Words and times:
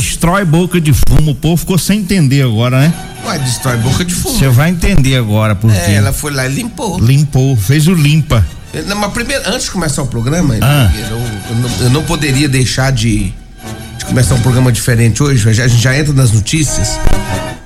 destrói 0.00 0.44
boca 0.44 0.80
de 0.80 0.92
fumo. 0.92 1.32
O 1.32 1.34
povo 1.34 1.56
ficou 1.56 1.76
sem 1.76 1.98
entender 1.98 2.42
agora, 2.42 2.78
né? 2.78 2.94
Ué, 3.26 3.38
destrói 3.40 3.76
boca 3.78 4.04
de 4.04 4.14
fumo. 4.14 4.38
Você 4.38 4.48
vai 4.48 4.70
entender 4.70 5.16
agora 5.16 5.56
por 5.56 5.68
quê. 5.72 5.78
É, 5.78 5.94
ela 5.94 6.12
foi 6.12 6.30
lá 6.32 6.46
e 6.46 6.54
limpou. 6.54 7.00
Limpou, 7.00 7.56
fez 7.56 7.88
o 7.88 7.92
limpa. 7.94 8.46
Não, 8.86 8.94
mas 8.96 9.12
primeiro, 9.12 9.42
antes 9.48 9.64
de 9.64 9.72
começar 9.72 10.02
o 10.04 10.06
programa, 10.06 10.54
Ah. 10.62 10.92
eu, 10.94 11.16
eu 11.18 11.56
não, 11.56 11.70
eu 11.86 11.90
não 11.90 12.02
poderia 12.04 12.48
deixar 12.48 12.92
de, 12.92 13.32
de 13.98 14.04
começar 14.06 14.36
um 14.36 14.40
programa 14.42 14.70
diferente 14.70 15.24
hoje. 15.24 15.48
A 15.48 15.52
gente 15.66 15.82
já 15.82 15.98
entra 15.98 16.12
nas 16.12 16.30
notícias. 16.30 16.90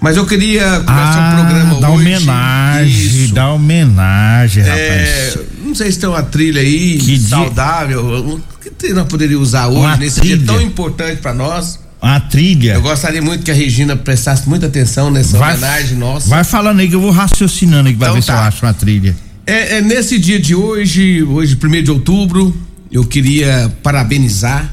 Mas 0.01 0.17
eu 0.17 0.25
queria 0.25 0.81
começar 0.81 1.31
o 1.31 1.45
programa 1.45 1.77
Ah, 1.77 1.81
dá 1.81 1.91
hoje. 1.91 2.01
homenagem, 2.07 3.29
dá 3.35 3.53
homenagem, 3.53 4.63
É, 4.65 5.29
rapaz. 5.29 5.47
não 5.63 5.75
sei 5.75 5.93
se 5.93 5.99
tem 5.99 6.09
uma 6.09 6.23
trilha 6.23 6.63
aí 6.63 6.97
Que 6.99 7.19
dia- 7.19 7.29
saudável. 7.29 8.41
Que 8.63 8.71
trilha 8.71 8.95
nós 8.95 9.09
poderíamos 9.09 9.49
usar 9.49 9.67
hoje, 9.67 9.79
Uma 9.79 9.97
nesse 9.99 10.21
trilha. 10.21 10.39
dia 10.39 10.47
tão 10.47 10.61
importante 10.63 11.21
pra 11.21 11.35
nós? 11.35 11.84
A 12.07 12.21
trilha. 12.21 12.75
Eu 12.75 12.83
gostaria 12.83 13.23
muito 13.23 13.43
que 13.45 13.51
a 13.51 13.55
Regina 13.55 13.97
prestasse 13.97 14.47
muita 14.47 14.67
atenção 14.67 15.11
nessa 15.11 15.39
homenagem 15.39 15.97
nossa. 15.97 16.29
vai 16.29 16.45
falando 16.45 16.81
aí 16.81 16.89
que 16.89 16.95
eu 16.95 17.01
vou 17.01 17.11
raciocinando 17.11 17.89
aí 17.89 17.95
que 17.95 17.99
vai 17.99 18.09
Então 18.11 18.17
ver 18.17 18.23
se 18.23 18.31
eu 18.31 18.35
tá. 18.37 18.47
acho 18.47 18.67
uma 18.67 18.75
trilha. 18.75 19.17
É, 19.47 19.77
é 19.79 19.81
nesse 19.81 20.19
dia 20.19 20.39
de 20.39 20.55
hoje, 20.55 21.23
hoje, 21.23 21.59
1 21.63 21.83
de 21.83 21.91
outubro, 21.91 22.55
eu 22.93 23.05
queria 23.05 23.73
parabenizar 23.83 24.71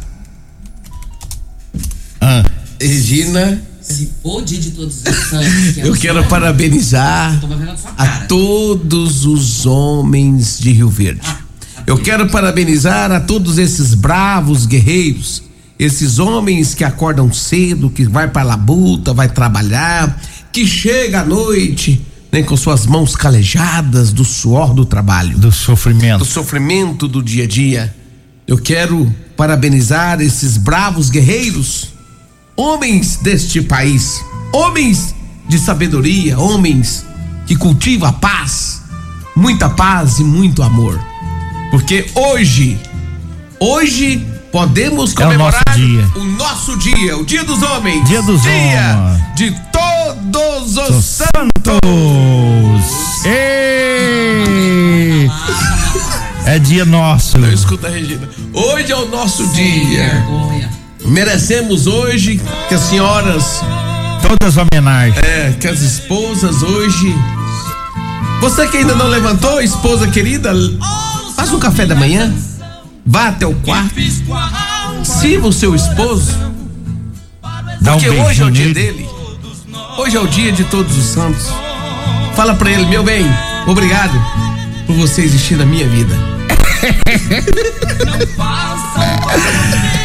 Ah, 2.19 2.43
Regina. 2.79 3.61
Se 3.81 4.09
for 4.21 4.43
dia 4.43 4.59
de 4.59 4.71
todos 4.71 4.97
os 4.97 5.29
santos. 5.29 5.73
que 5.73 5.79
Eu 5.87 5.95
quero 5.95 6.23
parabenizar 6.25 7.39
a 7.97 8.07
todos 8.27 9.25
os 9.25 9.65
homens 9.65 10.59
de 10.59 10.71
Rio 10.71 10.89
Verde. 10.89 11.21
Eu 11.87 11.97
quero 11.97 12.27
parabenizar 12.29 13.11
a 13.11 13.19
todos 13.19 13.57
esses 13.57 13.93
bravos 13.95 14.65
guerreiros, 14.65 15.41
esses 15.81 16.19
homens 16.19 16.75
que 16.75 16.83
acordam 16.83 17.33
cedo, 17.33 17.89
que 17.89 18.03
vai 18.03 18.27
pra 18.27 18.43
labuta, 18.43 19.15
vai 19.15 19.27
trabalhar, 19.27 20.21
que 20.51 20.67
chega 20.67 21.21
à 21.21 21.25
noite, 21.25 21.99
né, 22.31 22.43
com 22.43 22.55
suas 22.55 22.85
mãos 22.85 23.15
calejadas 23.15 24.13
do 24.13 24.23
suor 24.23 24.75
do 24.75 24.85
trabalho. 24.85 25.35
do 25.39 25.51
sofrimento. 25.51 26.19
do 26.19 26.25
sofrimento 26.25 27.07
do 27.07 27.23
dia 27.23 27.45
a 27.45 27.47
dia. 27.47 27.95
Eu 28.45 28.59
quero 28.59 29.11
parabenizar 29.35 30.21
esses 30.21 30.55
bravos 30.55 31.09
guerreiros, 31.09 31.87
homens 32.55 33.15
deste 33.15 33.59
país, 33.59 34.23
homens 34.53 35.15
de 35.49 35.57
sabedoria, 35.57 36.37
homens 36.37 37.03
que 37.47 37.55
cultivam 37.55 38.07
a 38.07 38.13
paz, 38.13 38.83
muita 39.35 39.67
paz 39.67 40.19
e 40.19 40.23
muito 40.23 40.61
amor. 40.61 41.03
Porque 41.71 42.05
hoje, 42.13 42.79
hoje 43.59 44.30
podemos 44.51 45.11
É 45.11 45.13
o 45.13 45.15
comemorar 45.23 45.61
nosso 45.67 45.79
dia. 45.79 46.09
o 46.15 46.23
nosso 46.23 46.77
dia, 46.77 47.17
o 47.17 47.25
Dia 47.25 47.43
dos 47.43 47.61
Homens. 47.63 48.03
Dia 48.07 48.21
dos 48.21 48.41
homens. 48.41 49.21
de 49.35 49.51
todos 49.71 50.77
os 50.77 50.89
Os 50.97 51.05
santos. 51.05 51.79
Ei! 53.25 55.29
É 56.45 56.59
dia 56.59 56.85
nosso. 56.85 57.37
Não 57.37 57.51
escuta, 57.51 57.89
Regina. 57.89 58.27
Hoje 58.53 58.91
é 58.91 58.95
o 58.95 59.07
nosso 59.07 59.45
dia. 59.47 60.09
Vergonha. 60.27 60.69
Merecemos 61.05 61.87
hoje 61.87 62.39
que 62.67 62.75
as 62.75 62.81
senhoras, 62.81 63.61
Todas 64.21 64.55
homenagens. 64.57 65.17
é, 65.23 65.55
que 65.59 65.67
as 65.67 65.81
esposas 65.81 66.61
hoje. 66.61 67.15
Você 68.39 68.67
que 68.67 68.77
ainda 68.77 68.95
não 68.95 69.07
levantou, 69.07 69.61
esposa 69.61 70.07
querida, 70.07 70.51
faça 71.35 71.55
um 71.55 71.59
café 71.59 71.85
da 71.85 71.95
manhã. 71.95 72.33
Vá 73.05 73.27
até 73.27 73.45
o 73.45 73.53
quarto. 73.55 73.95
Sirva 75.03 75.47
o 75.47 75.53
seu 75.53 75.75
esposo. 75.75 76.31
Dá 77.81 77.95
um 77.95 77.99
Porque 77.99 78.09
hoje 78.09 78.19
é 78.19 78.23
beijinho 78.25 78.47
o 78.47 78.51
dia 78.51 78.65
nele. 78.65 78.73
dele. 78.73 79.09
Hoje 79.97 80.17
é 80.17 80.19
o 80.19 80.27
dia 80.27 80.51
de 80.51 80.63
todos 80.65 80.97
os 80.97 81.05
santos. 81.05 81.47
Fala 82.35 82.53
pra 82.55 82.69
ele, 82.71 82.85
meu 82.85 83.03
bem, 83.03 83.25
obrigado 83.67 84.13
por 84.85 84.95
você 84.95 85.21
existir 85.21 85.57
na 85.57 85.65
minha 85.65 85.87
vida. 85.87 86.15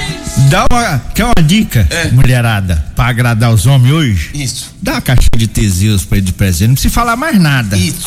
Dá 0.49 0.65
uma, 0.71 0.99
quer 1.15 1.25
uma 1.25 1.43
dica, 1.43 1.87
É. 1.91 2.09
mulherada, 2.11 2.85
pra 2.95 3.07
agradar 3.07 3.53
os 3.53 3.67
homens 3.67 3.93
hoje? 3.93 4.31
Isso. 4.35 4.75
Dá 4.81 4.93
uma 4.93 5.01
caixinha 5.01 5.31
de 5.37 5.47
Teseus 5.47 6.05
pra 6.05 6.19
ele 6.19 6.27
de 6.27 6.33
presente, 6.33 6.69
não 6.69 6.75
precisa 6.75 6.95
falar 6.95 7.17
mais 7.17 7.39
nada. 7.41 7.77
Isso. 7.77 8.07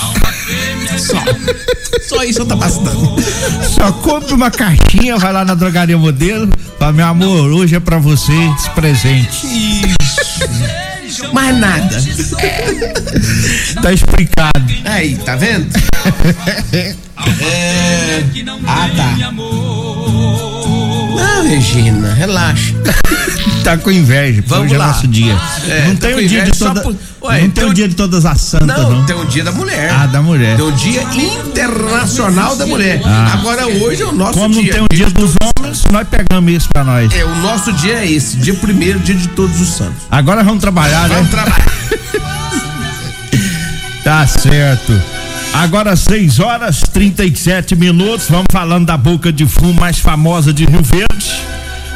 Só. 0.98 1.24
Só 2.08 2.24
isso 2.24 2.46
tá 2.46 2.56
bastando. 2.56 3.16
Só 3.68 3.92
compra 3.92 4.34
uma 4.36 4.50
caixinha, 4.52 5.18
vai 5.18 5.34
lá 5.34 5.44
na 5.44 5.54
drogaria 5.54 5.98
modelo, 5.98 6.50
fala, 6.78 6.94
meu 6.94 7.06
amor, 7.06 7.52
hoje 7.52 7.76
é 7.76 7.80
pra 7.80 7.98
você 7.98 8.32
esse 8.58 8.70
presente. 8.72 9.46
Isso. 11.06 11.34
Mais 11.34 11.58
nada. 11.58 12.02
Tá 13.82 13.92
explicado. 13.92 14.74
Aí, 14.86 15.16
tá 15.18 15.36
vendo? 15.36 15.68
É. 16.72 16.96
Ah, 18.66 18.90
tá. 18.96 19.14
Não, 21.20 21.48
Regina, 21.48 22.14
relaxa. 22.14 22.74
Tá 23.64 23.78
com 23.78 23.92
inveja, 23.92 24.42
porque 24.42 24.50
Vamos 24.50 24.66
hoje 24.68 24.76
é 24.76 24.78
lá. 24.78 24.88
nosso 24.88 25.08
dia. 25.08 25.38
É, 25.68 25.88
não 25.88 25.96
tá 25.98 26.08
tem 26.08 26.16
o 26.16 26.28
dia 26.28 26.44
de 26.44 26.52
toda, 26.58 26.82
por- 26.82 26.96
Ué, 27.24 27.42
não 27.42 27.50
tem 27.50 27.66
o- 27.66 27.74
dia 27.74 27.88
de 27.90 27.94
todas 27.96 28.26
as 28.26 28.40
santas, 28.40 28.68
não. 28.68 28.90
Não, 28.92 29.06
tem 29.06 29.16
o 29.16 29.26
dia 29.26 29.44
da 29.44 29.52
mulher. 29.52 29.92
Ah, 29.92 30.06
da 30.08 30.22
mulher. 30.22 30.56
Tem 30.56 30.66
o 30.66 30.72
dia 30.72 31.02
internacional 31.04 32.56
da 32.56 32.66
mulher. 32.66 33.02
Agora 33.34 33.68
hoje 33.68 34.02
é 34.02 34.06
o 34.06 34.14
nosso 34.14 34.40
Como 34.40 34.56
não 34.56 34.62
dia. 34.64 34.74
tem 34.74 34.82
o 34.82 34.88
dia 34.92 35.10
dos 35.10 35.34
homens, 35.58 35.84
nós 35.92 36.08
pegamos 36.08 36.52
isso 36.54 36.70
pra 36.72 36.84
nós. 36.86 37.14
É, 37.14 37.26
o 37.26 37.36
nosso 37.42 37.72
dia 37.74 37.96
é 37.96 38.10
esse, 38.10 38.38
dia 38.38 38.54
primeiro, 38.54 38.98
dia 39.00 39.16
de 39.16 39.28
todos 39.30 39.60
os 39.60 39.68
santos. 39.76 40.04
Agora 40.10 40.42
vamos 40.42 40.62
trabalhar, 40.62 41.08
né? 41.10 41.16
Vamos 41.16 41.30
trabalhar. 41.30 41.66
Tá 44.04 44.26
certo. 44.26 45.00
Agora 45.54 45.96
6 45.96 46.40
horas 46.40 46.82
37 46.94 47.76
minutos. 47.76 48.28
Vamos 48.30 48.48
falando 48.52 48.86
da 48.86 48.98
boca 48.98 49.32
de 49.32 49.46
fumo 49.46 49.74
mais 49.74 50.00
famosa 50.00 50.54
de 50.54 50.66
Rio 50.66 50.82
Verde. 50.84 51.42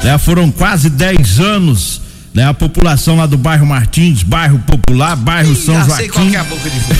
Né, 0.03 0.17
foram 0.17 0.51
quase 0.51 0.89
10 0.89 1.39
anos. 1.39 2.01
Né, 2.33 2.43
a 2.47 2.53
população 2.53 3.15
lá 3.15 3.27
do 3.27 3.37
bairro 3.37 3.63
Martins, 3.63 4.23
bairro 4.23 4.57
Popular, 4.57 5.15
bairro 5.15 5.55
São 5.55 5.75
Já 5.75 5.97
sei 5.97 6.09
qual 6.09 6.25
Joaquim, 6.25 6.31
que 6.31 6.35
é 6.35 6.39
a 6.39 6.43
boca 6.43 6.67
de 6.67 6.79
fogo. 6.79 6.99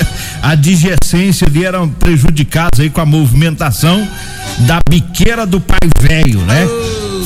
a 0.42 0.50
adjacência 0.50 1.46
ali 1.46 1.66
eram 1.66 1.86
prejudicados 1.86 2.80
aí 2.80 2.88
com 2.88 3.02
a 3.02 3.04
movimentação 3.04 4.08
da 4.60 4.78
biqueira 4.88 5.44
do 5.44 5.60
Pai 5.60 5.78
Velho, 6.00 6.40
né? 6.40 6.66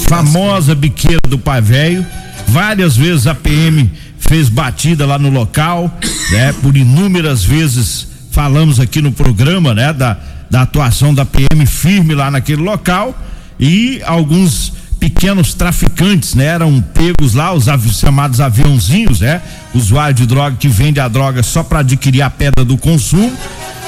Famosa 0.08 0.74
biqueira 0.74 1.20
do 1.28 1.38
Pai 1.38 1.60
Velho. 1.60 2.04
Várias 2.48 2.96
vezes 2.96 3.28
a 3.28 3.36
PM 3.36 3.88
fez 4.18 4.48
batida 4.48 5.06
lá 5.06 5.16
no 5.16 5.30
local, 5.30 5.96
né? 6.32 6.52
Por 6.60 6.76
inúmeras 6.76 7.44
vezes 7.44 8.08
falamos 8.30 8.78
aqui 8.80 9.00
no 9.00 9.12
programa, 9.12 9.74
né? 9.74 9.92
Da, 9.92 10.16
da 10.50 10.62
atuação 10.62 11.12
da 11.14 11.24
PM 11.24 11.66
firme 11.66 12.14
lá 12.14 12.30
naquele 12.30 12.62
local 12.62 13.16
e 13.60 14.00
alguns 14.04 14.72
pequenos 15.00 15.54
traficantes, 15.54 16.34
né? 16.34 16.46
Eram 16.46 16.80
pegos 16.80 17.34
lá, 17.34 17.52
os 17.52 17.68
avi- 17.68 17.90
chamados 17.90 18.40
aviãozinhos, 18.40 19.20
né? 19.20 19.40
Usuário 19.74 20.14
de 20.14 20.26
droga 20.26 20.56
que 20.58 20.68
vende 20.68 20.98
a 21.00 21.06
droga 21.08 21.42
só 21.42 21.62
para 21.62 21.80
adquirir 21.80 22.22
a 22.22 22.30
pedra 22.30 22.64
do 22.64 22.76
consumo 22.76 23.32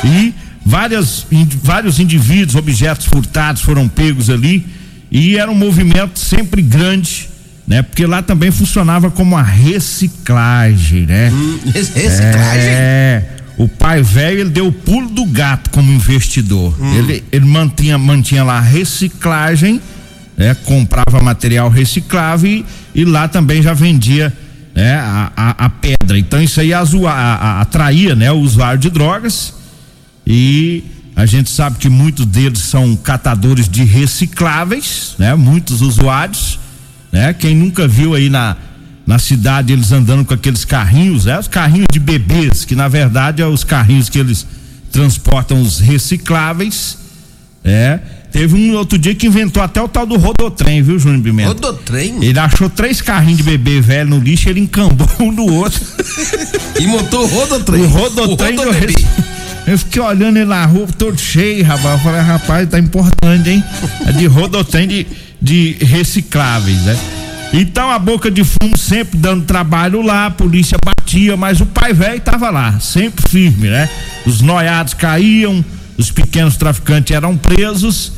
e 0.05 0.33
várias, 0.65 1.27
indi- 1.33 1.59
vários 1.63 1.99
indivíduos, 1.99 2.55
objetos 2.55 3.07
furtados 3.07 3.63
foram 3.63 3.89
pegos 3.89 4.31
ali 4.31 4.67
e 5.11 5.37
era 5.37 5.51
um 5.51 5.55
movimento 5.57 6.19
sempre 6.19 6.63
grande, 6.63 7.29
né? 7.67 7.83
Porque 7.83 8.07
lá 8.07 8.23
também 8.23 8.51
funcionava 8.53 9.11
como 9.11 9.37
a 9.37 9.43
reciclagem, 9.43 11.07
né? 11.07 11.33
Res- 11.75 11.89
Reciclagem. 11.95 12.69
É, 12.71 13.23
o 13.65 13.69
pai 13.69 14.03
velho 14.03 14.41
ele 14.41 14.51
deu 14.51 14.67
o 14.69 14.73
pulo 14.73 15.09
do 15.11 15.25
gato 15.27 15.71
como 15.71 15.93
investidor. 15.93 16.75
Ele, 16.97 17.25
ele 17.31 17.45
mantinha, 17.45 17.99
mantinha 17.99 18.43
lá 18.45 18.59
a 18.59 18.61
reciclagem, 18.61 19.81
né, 20.37 20.55
comprava 20.65 21.21
material 21.23 21.69
reciclável 21.69 22.51
e, 22.51 22.65
e 22.95 23.05
lá 23.05 23.29
também 23.29 23.63
já 23.63 23.75
vendia 23.75 24.33
né, 24.75 24.95
a, 24.95 25.31
a, 25.37 25.51
a 25.67 25.69
pedra. 25.69 26.19
Então 26.19 26.41
isso 26.43 26.61
aí 26.61 26.73
azua, 26.73 27.11
a- 27.11 27.35
a- 27.35 27.61
atraía 27.61 28.15
né, 28.15 28.31
o 28.33 28.37
usuário 28.39 28.79
de 28.81 28.89
drogas 28.89 29.53
e 30.27 30.83
a 31.17 31.27
gente 31.27 31.51
sabe 31.51 31.77
que 31.79 31.89
muitos 31.91 32.25
deles 32.25 32.61
são 32.61 32.97
catadores 32.97 33.69
de 33.69 33.85
recicláveis, 33.85 35.15
né? 35.19 35.35
Muitos 35.35 35.83
usuários, 35.83 36.59
né? 37.13 37.35
Quem 37.35 37.55
nunca 37.55 37.87
viu 37.87 38.15
aí 38.15 38.31
na 38.31 38.57
na 39.11 39.19
cidade 39.19 39.73
eles 39.73 39.91
andando 39.91 40.25
com 40.25 40.33
aqueles 40.33 40.65
carrinhos, 40.65 41.25
né? 41.25 41.37
Os 41.37 41.49
carrinhos 41.49 41.89
de 41.93 41.99
bebês, 41.99 42.65
que 42.65 42.77
na 42.77 42.87
verdade 42.87 43.43
é 43.43 43.47
os 43.47 43.65
carrinhos 43.65 44.09
que 44.09 44.17
eles 44.17 44.47
transportam 44.93 45.61
os 45.61 45.81
recicláveis, 45.81 46.97
é. 47.65 47.99
Teve 48.31 48.55
um 48.55 48.77
outro 48.77 48.97
dia 48.97 49.13
que 49.13 49.27
inventou 49.27 49.61
até 49.61 49.83
o 49.83 49.89
tal 49.89 50.07
do 50.07 50.17
rodotrem, 50.17 50.81
viu, 50.81 50.97
Júnior 50.97 51.23
Pimenta? 51.25 51.49
Rodotrem. 51.49 52.23
Ele 52.23 52.39
achou 52.39 52.71
três 52.71 53.03
carrinhos 53.03 53.39
de 53.39 53.43
bebê 53.43 53.81
velho 53.81 54.11
no 54.11 54.21
lixo, 54.21 54.49
ele 54.49 54.61
encambou 54.61 55.09
um 55.19 55.33
no 55.33 55.55
outro. 55.55 55.81
E 56.79 56.87
montou 56.87 57.25
o 57.25 57.27
rodotrem. 57.27 57.83
O 57.83 57.89
rodotrem 57.89 58.57
O. 58.61 59.71
Eu 59.71 59.77
fiquei 59.77 60.01
olhando 60.01 60.37
ele 60.37 60.47
na 60.47 60.65
rua, 60.67 60.87
todo 60.97 61.21
cheio, 61.21 61.65
rapaz. 61.65 61.99
Eu 61.99 62.05
falei, 62.05 62.21
rapaz, 62.21 62.69
tá 62.69 62.79
importante, 62.79 63.51
hein? 63.51 63.65
É 64.07 64.13
de 64.13 64.27
rodotrem 64.27 64.87
de, 64.87 65.07
de 65.43 65.77
recicláveis, 65.81 66.79
né? 66.83 67.20
Então 67.53 67.91
a 67.91 67.99
boca 67.99 68.31
de 68.31 68.45
fumo 68.45 68.77
sempre 68.79 69.19
dando 69.19 69.45
trabalho 69.45 70.03
lá, 70.03 70.27
a 70.27 70.31
polícia 70.31 70.79
batia, 70.85 71.37
mas 71.37 71.61
o 71.61 71.67
pai 71.67 71.93
velho 71.93 72.21
tava 72.21 72.49
lá, 72.49 72.79
sempre 72.79 73.29
firme, 73.29 73.69
né? 73.69 73.89
Os 74.25 74.41
noiados 74.41 74.95
caíam, 74.95 75.65
os 75.99 76.11
pequenos 76.13 76.57
traficantes 76.57 77.15
eram 77.15 77.37
presos 77.37 78.13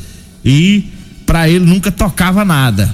e 0.45 0.91
para 1.25 1.49
ele 1.49 1.65
nunca 1.65 1.91
tocava 1.91 2.45
nada. 2.45 2.93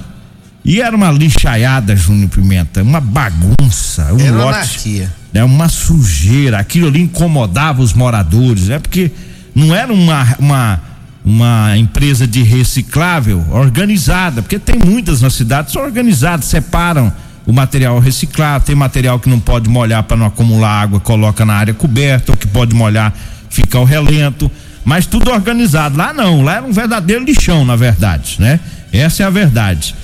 E 0.64 0.80
era 0.80 0.96
uma 0.96 1.10
lixaiada, 1.10 1.94
Júnior 1.94 2.30
Pimenta, 2.30 2.82
uma 2.82 3.00
bagunça, 3.00 4.12
um 4.12 4.20
Era 4.20 4.36
lote, 4.36 4.56
anarquia. 4.58 5.12
né, 5.32 5.44
uma 5.44 5.68
sujeira. 5.68 6.58
Aquilo 6.58 6.88
ali 6.88 7.00
incomodava 7.02 7.82
os 7.82 7.92
moradores, 7.94 8.68
né? 8.68 8.78
Porque 8.78 9.10
não 9.54 9.74
era 9.74 9.92
uma, 9.92 10.36
uma, 10.38 10.80
uma 11.24 11.76
empresa 11.76 12.26
de 12.26 12.42
reciclável 12.42 13.44
organizada, 13.50 14.42
porque 14.42 14.58
tem 14.58 14.78
muitas 14.78 15.20
na 15.20 15.30
cidade, 15.30 15.70
são 15.70 15.82
organizadas, 15.82 16.46
separam 16.46 17.12
o 17.46 17.52
material 17.52 17.98
reciclado, 17.98 18.64
tem 18.64 18.74
material 18.74 19.18
que 19.18 19.28
não 19.28 19.40
pode 19.40 19.68
molhar 19.68 20.02
para 20.04 20.16
não 20.16 20.26
acumular 20.26 20.82
água, 20.82 21.00
coloca 21.00 21.44
na 21.44 21.54
área 21.54 21.74
coberta, 21.74 22.32
ou 22.32 22.36
que 22.36 22.46
pode 22.46 22.74
molhar, 22.74 23.12
fica 23.50 23.76
ao 23.76 23.84
relento, 23.84 24.50
mas 24.84 25.06
tudo 25.06 25.30
organizado. 25.30 25.96
Lá 25.96 26.12
não, 26.12 26.42
lá 26.42 26.56
era 26.56 26.66
um 26.66 26.72
verdadeiro 26.72 27.24
lixão, 27.24 27.64
na 27.64 27.76
verdade, 27.76 28.36
né? 28.38 28.60
Essa 28.92 29.22
é 29.22 29.26
a 29.26 29.30
verdade. 29.30 29.94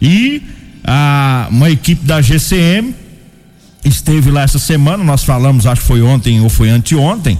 E 0.00 0.42
a, 0.84 1.46
uma 1.50 1.70
equipe 1.70 2.04
da 2.04 2.20
GCM 2.20 2.94
esteve 3.84 4.30
lá 4.30 4.42
essa 4.42 4.58
semana, 4.58 5.04
nós 5.04 5.24
falamos, 5.24 5.66
acho 5.66 5.82
que 5.82 5.86
foi 5.86 6.02
ontem 6.02 6.40
ou 6.40 6.48
foi 6.48 6.70
anteontem, 6.70 7.38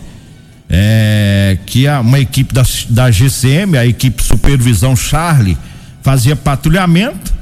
é, 0.69 1.59
que 1.67 1.87
uma 1.89 2.19
equipe 2.19 2.53
da, 2.53 2.63
da 2.91 3.11
GCM, 3.11 3.77
a 3.77 3.87
equipe 3.87 4.23
Supervisão 4.23 4.97
Charlie, 4.97 5.59
fazia 6.03 6.37
patrulhamento 6.37 7.33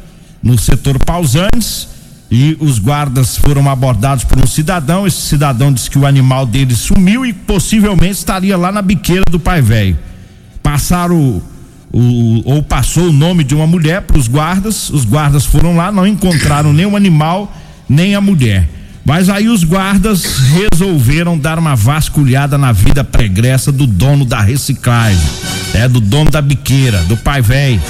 no 0.42 0.58
setor 0.58 0.98
Pausanes 1.04 1.88
e 2.30 2.56
os 2.60 2.78
guardas 2.78 3.36
foram 3.36 3.68
abordados 3.68 4.24
por 4.24 4.38
um 4.42 4.46
cidadão. 4.46 5.06
Esse 5.06 5.20
cidadão 5.20 5.72
disse 5.72 5.90
que 5.90 5.98
o 5.98 6.06
animal 6.06 6.46
dele 6.46 6.74
sumiu 6.74 7.26
e 7.26 7.32
possivelmente 7.32 8.12
estaria 8.14 8.56
lá 8.56 8.72
na 8.72 8.82
biqueira 8.82 9.24
do 9.30 9.38
pai 9.38 9.60
velho. 9.60 9.98
Passaram 10.62 11.42
o, 11.92 12.42
ou 12.44 12.62
passou 12.62 13.08
o 13.08 13.12
nome 13.12 13.44
de 13.44 13.54
uma 13.54 13.66
mulher 13.66 14.02
para 14.02 14.18
os 14.18 14.28
guardas. 14.28 14.88
Os 14.90 15.04
guardas 15.04 15.44
foram 15.44 15.76
lá, 15.76 15.92
não 15.92 16.06
encontraram 16.06 16.72
nem 16.72 16.86
o 16.86 16.96
animal 16.96 17.54
nem 17.88 18.14
a 18.14 18.20
mulher. 18.20 18.68
Mas 19.04 19.28
aí 19.28 19.48
os 19.48 19.64
guardas 19.64 20.24
resolveram 20.38 21.36
dar 21.36 21.58
uma 21.58 21.74
vasculhada 21.74 22.56
na 22.56 22.70
vida 22.70 23.02
pregressa 23.02 23.72
do 23.72 23.86
dono 23.86 24.24
da 24.24 24.40
reciclagem, 24.40 25.20
é 25.74 25.88
do 25.88 26.00
dono 26.00 26.30
da 26.30 26.40
biqueira, 26.40 26.98
do 27.04 27.16
pai 27.16 27.42
velho. 27.42 27.82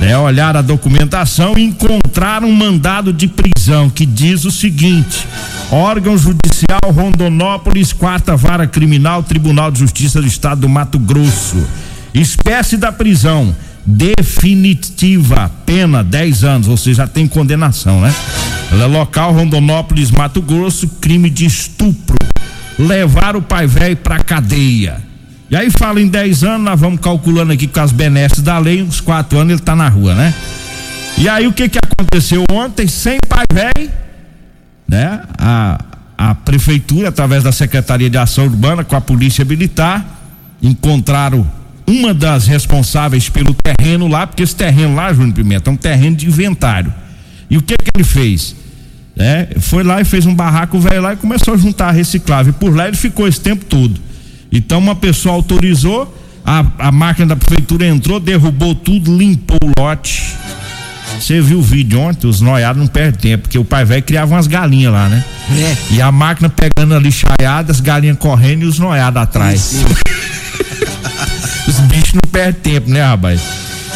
É, 0.00 0.16
olhar 0.18 0.56
a 0.56 0.62
documentação 0.62 1.56
e 1.56 1.62
encontraram 1.62 2.48
um 2.48 2.54
mandado 2.54 3.12
de 3.12 3.28
prisão 3.28 3.88
que 3.88 4.04
diz 4.04 4.44
o 4.44 4.50
seguinte: 4.50 5.24
órgão 5.70 6.18
judicial 6.18 6.80
Rondonópolis, 6.92 7.92
quarta 7.92 8.36
vara 8.36 8.66
criminal, 8.66 9.22
Tribunal 9.22 9.70
de 9.70 9.78
Justiça 9.78 10.20
do 10.20 10.26
Estado 10.26 10.62
do 10.62 10.68
Mato 10.68 10.98
Grosso. 10.98 11.64
Espécie 12.12 12.76
da 12.76 12.90
prisão 12.90 13.54
definitiva, 13.86 15.50
pena 15.64 16.02
10 16.02 16.44
anos, 16.44 16.68
ou 16.68 16.76
seja, 16.76 17.02
já 17.02 17.06
tem 17.06 17.28
condenação, 17.28 18.00
né? 18.00 18.12
É 18.72 18.86
local 18.86 19.32
Rondonópolis, 19.32 20.10
Mato 20.10 20.42
Grosso, 20.42 20.88
crime 21.00 21.30
de 21.30 21.46
estupro. 21.46 22.16
Levar 22.78 23.36
o 23.36 23.42
pai 23.42 23.66
velho 23.66 23.96
pra 23.96 24.18
cadeia. 24.18 25.00
E 25.50 25.56
aí 25.56 25.70
fala 25.70 26.00
em 26.00 26.08
10 26.08 26.42
anos, 26.42 26.64
nós 26.64 26.80
vamos 26.80 27.00
calculando 27.00 27.52
aqui 27.52 27.66
com 27.66 27.80
as 27.80 27.92
benesses 27.92 28.40
da 28.40 28.58
lei, 28.58 28.82
uns 28.82 29.00
4 29.00 29.38
anos 29.38 29.52
ele 29.52 29.60
tá 29.60 29.76
na 29.76 29.88
rua, 29.88 30.14
né? 30.14 30.34
E 31.16 31.28
aí 31.28 31.46
o 31.46 31.52
que 31.52 31.68
que 31.68 31.78
aconteceu 31.78 32.44
ontem, 32.50 32.88
sem 32.88 33.18
pai 33.28 33.44
velho, 33.52 33.90
né? 34.88 35.20
A, 35.38 35.78
a 36.18 36.34
prefeitura, 36.34 37.10
através 37.10 37.44
da 37.44 37.52
Secretaria 37.52 38.10
de 38.10 38.18
Ação 38.18 38.46
Urbana, 38.46 38.82
com 38.82 38.96
a 38.96 39.00
Polícia 39.00 39.44
Militar, 39.44 40.04
encontraram 40.60 41.48
uma 41.86 42.14
das 42.14 42.46
responsáveis 42.46 43.28
pelo 43.28 43.54
terreno 43.54 44.08
lá, 44.08 44.26
porque 44.26 44.42
esse 44.42 44.56
terreno 44.56 44.94
lá, 44.94 45.12
Júnior 45.12 45.34
Pimenta, 45.34 45.70
é 45.70 45.72
um 45.72 45.76
terreno 45.76 46.16
de 46.16 46.26
inventário. 46.26 46.92
E 47.50 47.56
o 47.56 47.62
que 47.62 47.76
que 47.76 47.90
ele 47.94 48.04
fez? 48.04 48.54
É, 49.16 49.48
foi 49.60 49.84
lá 49.84 50.00
e 50.00 50.04
fez 50.04 50.26
um 50.26 50.34
barraco 50.34 50.78
velho 50.78 51.00
lá 51.00 51.12
e 51.12 51.16
começou 51.16 51.54
a 51.54 51.56
juntar 51.56 51.92
reciclável. 51.92 52.52
E 52.52 52.60
por 52.60 52.74
lá 52.74 52.88
ele 52.88 52.96
ficou 52.96 53.28
esse 53.28 53.40
tempo 53.40 53.64
todo. 53.64 54.00
Então 54.50 54.78
uma 54.78 54.94
pessoa 54.94 55.34
autorizou, 55.34 56.16
a, 56.44 56.64
a 56.78 56.92
máquina 56.92 57.26
da 57.26 57.36
prefeitura 57.36 57.86
entrou, 57.86 58.18
derrubou 58.18 58.74
tudo, 58.74 59.16
limpou 59.16 59.58
o 59.62 59.80
lote. 59.80 60.34
Você 61.18 61.40
viu 61.40 61.58
o 61.60 61.62
vídeo 61.62 62.00
ontem, 62.00 62.26
os 62.26 62.40
noiados 62.40 62.80
não 62.80 62.88
perdem 62.88 63.20
tempo, 63.20 63.42
porque 63.44 63.58
o 63.58 63.64
pai 63.64 63.84
velho 63.84 64.02
criava 64.02 64.34
umas 64.34 64.46
galinhas 64.46 64.92
lá, 64.92 65.08
né? 65.08 65.24
É. 65.50 65.94
E 65.94 66.02
a 66.02 66.10
máquina 66.10 66.48
pegando 66.48 66.94
ali 66.94 67.12
chaiada, 67.12 67.70
as 67.70 67.80
galinhas 67.80 68.18
correndo 68.18 68.62
e 68.62 68.66
os 68.66 68.78
noiados 68.78 69.22
atrás. 69.22 69.84
Os 71.66 71.80
bichos 71.80 72.12
não 72.12 72.30
perdem 72.30 72.74
tempo, 72.74 72.90
né, 72.90 73.02
rapaz? 73.02 73.40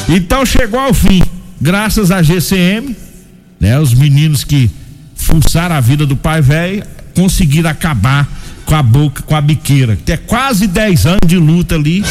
Então 0.08 0.44
chegou 0.46 0.80
ao 0.80 0.94
fim, 0.94 1.22
graças 1.60 2.10
à 2.10 2.22
GCM, 2.22 2.96
né? 3.60 3.78
Os 3.78 3.94
meninos 3.94 4.44
que 4.44 4.70
fuçaram 5.14 5.74
a 5.74 5.80
vida 5.80 6.06
do 6.06 6.16
pai 6.16 6.40
velho 6.40 6.82
conseguiram 7.14 7.68
acabar 7.70 8.28
com 8.64 8.74
a 8.74 8.82
boca, 8.82 9.22
com 9.22 9.34
a 9.34 9.40
biqueira. 9.40 9.98
Tem 10.04 10.16
quase 10.16 10.66
10 10.66 11.06
anos 11.06 11.18
de 11.26 11.36
luta 11.36 11.74
ali, 11.74 12.04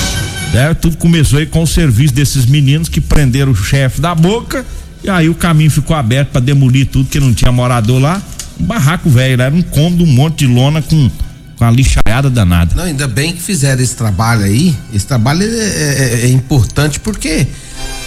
né? 0.53 0.73
Tudo 0.73 0.97
começou 0.97 1.39
aí 1.39 1.45
com 1.45 1.63
o 1.63 1.67
serviço 1.67 2.13
desses 2.13 2.45
meninos 2.45 2.89
que 2.89 2.99
prenderam 2.99 3.51
o 3.51 3.55
chefe 3.55 4.01
da 4.01 4.13
boca 4.15 4.65
e 5.03 5.09
aí 5.09 5.29
o 5.29 5.35
caminho 5.35 5.69
ficou 5.71 5.95
aberto 5.95 6.29
para 6.29 6.41
demolir 6.41 6.87
tudo 6.87 7.09
que 7.09 7.19
não 7.19 7.33
tinha 7.33 7.51
morador 7.51 8.01
lá. 8.01 8.21
Um 8.59 8.65
barraco 8.65 9.09
velho, 9.09 9.41
era 9.41 9.53
um 9.53 9.61
cômodo, 9.61 10.03
um 10.03 10.07
monte 10.07 10.39
de 10.39 10.47
lona 10.47 10.81
com 10.81 11.09
com 11.57 11.65
a 11.65 11.71
lixaiada 11.71 12.29
danada. 12.29 12.75
Não, 12.75 12.83
ainda 12.83 13.07
bem 13.07 13.33
que 13.33 13.41
fizeram 13.41 13.81
esse 13.81 13.95
trabalho 13.95 14.43
aí. 14.43 14.75
Esse 14.93 15.07
trabalho 15.07 15.41
é, 15.41 15.45
é- 15.47 16.19
é 16.25 16.29
importante 16.29 16.99
porque 16.99 17.47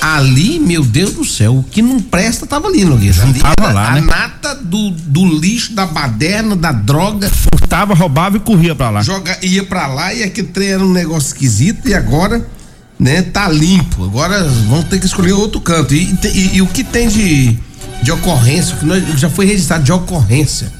ali, 0.01 0.59
meu 0.59 0.83
Deus 0.85 1.13
do 1.15 1.25
céu, 1.25 1.59
o 1.59 1.63
que 1.63 1.83
não 1.83 2.01
presta 2.01 2.47
tava 2.47 2.69
ali, 2.69 2.85
Nogueira. 2.85 3.23
Ali 3.23 3.41
Tava 3.41 3.73
lá, 3.73 3.89
a 3.91 3.95
né? 3.95 4.01
nata 4.01 4.55
do, 4.55 4.91
do 4.91 5.27
lixo, 5.39 5.73
da 5.75 5.87
baderna, 5.87 6.57
da 6.57 6.73
droga. 6.73 7.29
Furtava, 7.31 7.95
roubava 7.95 8.37
e 8.37 8.41
corria 8.41 8.75
pra 8.75 8.91
lá. 8.91 9.03
Joga, 9.03 9.37
ia 9.43 9.65
pra 9.65 9.87
lá 9.87 10.13
e 10.15 10.23
aquele 10.23 10.49
trem 10.49 10.69
era 10.71 10.85
um 10.85 10.93
negócio 10.93 11.29
esquisito 11.29 11.89
e 11.89 11.95
agora, 11.95 12.47
né, 12.99 13.23
tá 13.23 13.49
limpo. 13.49 14.05
Agora 14.05 14.43
vamos 14.69 14.85
ter 14.87 14.99
que 14.99 15.07
escolher 15.07 15.33
outro 15.33 15.61
canto. 15.61 15.95
E, 15.95 16.17
e- 16.35 16.57
e 16.57 16.63
o 16.63 16.67
que 16.67 16.83
tem 16.85 17.09
de, 17.09 17.59
de 18.03 18.11
ocorrência, 18.13 18.75
o 18.75 18.79
que 18.79 18.87
nós- 18.87 19.03
já 19.21 19.29
foi 19.31 19.47
registrado 19.47 19.85
de 19.85 19.93
ocorrência 19.93 20.73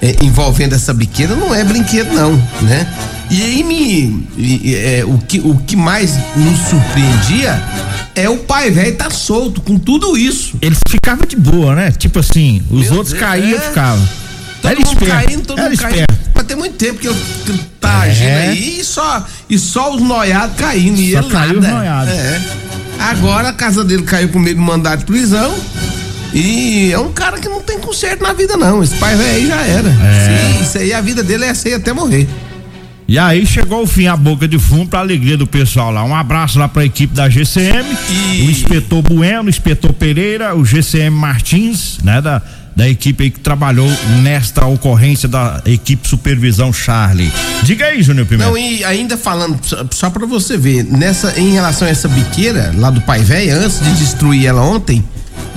é, 0.00 0.16
envolvendo 0.24 0.74
essa 0.74 0.92
biqueira, 0.92 1.36
não 1.36 1.54
é 1.54 1.62
brinquedo, 1.62 2.12
não, 2.12 2.32
né? 2.62 2.86
E 3.34 3.42
aí 3.42 3.62
me. 3.64 4.26
e- 4.36 4.74
é, 4.74 5.04
o, 5.06 5.16
que, 5.18 5.40
o 5.40 5.56
que 5.56 5.74
mais 5.74 6.14
nos 6.36 6.58
surpreendia 6.68 7.58
é 8.14 8.28
o 8.28 8.36
pai 8.36 8.70
velho 8.70 8.94
tá 8.94 9.08
solto 9.08 9.60
com 9.62 9.78
tudo 9.78 10.16
isso. 10.18 10.54
Ele 10.60 10.76
ficava 10.88 11.26
de 11.26 11.34
boa, 11.36 11.74
né? 11.74 11.90
Tipo 11.92 12.18
assim, 12.18 12.62
os 12.70 12.82
Meu 12.88 12.92
outros 12.98 13.12
Deus, 13.14 13.20
caíam 13.24 13.48
é. 13.58 13.62
e 13.64 13.68
ficavam. 13.68 14.08
Todo 14.60 14.70
Era 14.70 14.80
mundo 14.80 14.92
esperto, 15.02 15.24
caindo, 15.26 15.42
todo 15.46 15.58
era 15.58 15.70
mundo 15.70 15.78
caindo. 15.80 15.94
esperto. 16.00 16.30
Mas 16.34 16.44
tem 16.46 16.56
muito 16.56 16.74
tempo 16.76 16.98
que 17.00 17.08
eu 17.08 17.16
tá 17.80 18.06
É. 18.06 18.10
agindo 18.10 18.28
aí 18.50 18.80
e 18.80 18.84
só, 18.84 19.26
e 19.48 19.58
só 19.58 19.94
os 19.94 20.02
noiados 20.02 20.56
caindo. 20.56 21.00
E 21.00 21.12
Só 21.12 21.18
ele 21.20 21.28
caiu 21.30 21.54
nada. 21.60 21.66
os 21.68 21.72
noiados. 21.74 22.12
É. 22.14 22.40
Agora 22.98 23.48
a 23.48 23.52
casa 23.54 23.82
dele 23.82 24.02
caiu 24.02 24.28
por 24.28 24.40
meio 24.40 24.54
de 24.56 24.60
mandado 24.62 25.00
de 25.00 25.04
prisão. 25.06 25.52
E 26.34 26.90
é 26.92 26.98
um 26.98 27.12
cara 27.12 27.38
que 27.38 27.48
não 27.48 27.60
tem 27.60 27.78
conserto 27.78 28.22
na 28.22 28.32
vida, 28.32 28.56
não. 28.56 28.82
Esse 28.82 28.94
pai 28.96 29.16
velho 29.16 29.30
aí 29.36 29.46
já 29.46 29.60
era. 29.62 29.88
É. 29.88 30.52
Sim, 30.58 30.62
isso 30.64 30.78
aí, 30.78 30.92
a 30.92 31.00
vida 31.00 31.22
dele 31.22 31.44
é 31.46 31.52
aí 31.64 31.74
até 31.74 31.92
morrer. 31.92 32.28
E 33.08 33.18
aí 33.18 33.44
chegou 33.44 33.82
o 33.82 33.86
fim, 33.86 34.06
a 34.06 34.16
boca 34.16 34.48
de 34.48 34.58
fumo 34.58 34.86
pra 34.86 35.00
alegria 35.00 35.36
do 35.36 35.46
pessoal 35.46 35.90
lá. 35.90 36.02
Um 36.04 36.14
abraço 36.14 36.58
lá 36.58 36.68
pra 36.68 36.84
equipe 36.84 37.14
da 37.14 37.28
GCM, 37.28 37.84
E- 38.08 38.42
o 38.46 38.50
inspetor 38.50 39.02
Bueno, 39.02 39.44
o 39.44 39.48
inspetor 39.48 39.92
Pereira, 39.92 40.54
o 40.56 40.64
GCM 40.64 41.10
Martins, 41.14 41.98
né? 42.02 42.20
Da, 42.22 42.40
da 42.74 42.88
equipe 42.88 43.24
aí 43.24 43.30
que 43.30 43.40
trabalhou 43.40 43.90
nesta 44.22 44.64
ocorrência 44.64 45.28
da 45.28 45.60
equipe 45.66 46.08
Supervisão 46.08 46.72
Charlie. 46.72 47.30
Diga 47.64 47.86
aí, 47.86 48.02
Júnior 48.02 48.24
Pimenta. 48.26 48.48
Não, 48.48 48.56
e 48.56 48.82
ainda 48.82 49.18
falando, 49.18 49.58
só- 49.90 50.08
pra 50.08 50.24
você 50.24 50.56
ver, 50.56 50.84
nessa, 50.84 51.38
em 51.38 51.52
relação 51.52 51.86
a 51.86 51.90
essa 51.90 52.08
biqueira 52.08 52.72
lá 52.76 52.88
do 52.88 53.02
pai 53.02 53.20
velho, 53.20 53.56
antes 53.58 53.78
de 53.80 53.92
destruir 53.96 54.46
ela 54.46 54.62
ontem, 54.62 55.04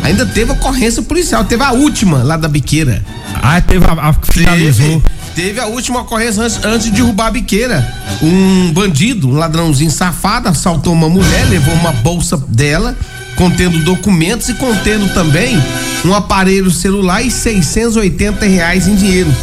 ainda 0.04 0.26
teve 0.26 0.52
ocorrência 0.52 1.02
policial, 1.04 1.46
teve 1.46 1.64
a 1.64 1.72
última 1.72 2.22
lá 2.22 2.36
da 2.36 2.50
biqueira. 2.50 3.02
Ah, 3.42 3.62
teve 3.62 3.86
a, 3.86 3.92
a 4.10 4.14
finalizou. 4.14 5.00
Teve, 5.02 5.16
teve 5.36 5.60
a 5.60 5.68
última 5.68 6.02
ocorrência 6.02 6.42
antes, 6.42 6.64
antes 6.64 6.86
de 6.86 6.92
derrubar 6.94 7.28
a 7.28 7.32
biqueira. 7.32 7.94
Um 8.22 8.72
bandido, 8.72 9.30
um 9.30 9.34
ladrãozinho 9.34 9.92
safado, 9.92 10.48
assaltou 10.48 10.94
uma 10.94 11.10
mulher, 11.10 11.48
levou 11.50 11.74
uma 11.76 11.92
bolsa 11.92 12.38
dela, 12.48 12.98
contendo 13.36 13.78
documentos 13.80 14.48
e 14.50 14.54
contendo 14.54 15.14
também 15.14 15.62
um 16.06 16.14
aparelho 16.14 16.72
celular 16.72 17.22
e 17.22 17.30
680 17.30 18.46
reais 18.46 18.88
em 18.88 18.96
dinheiro. 18.96 19.34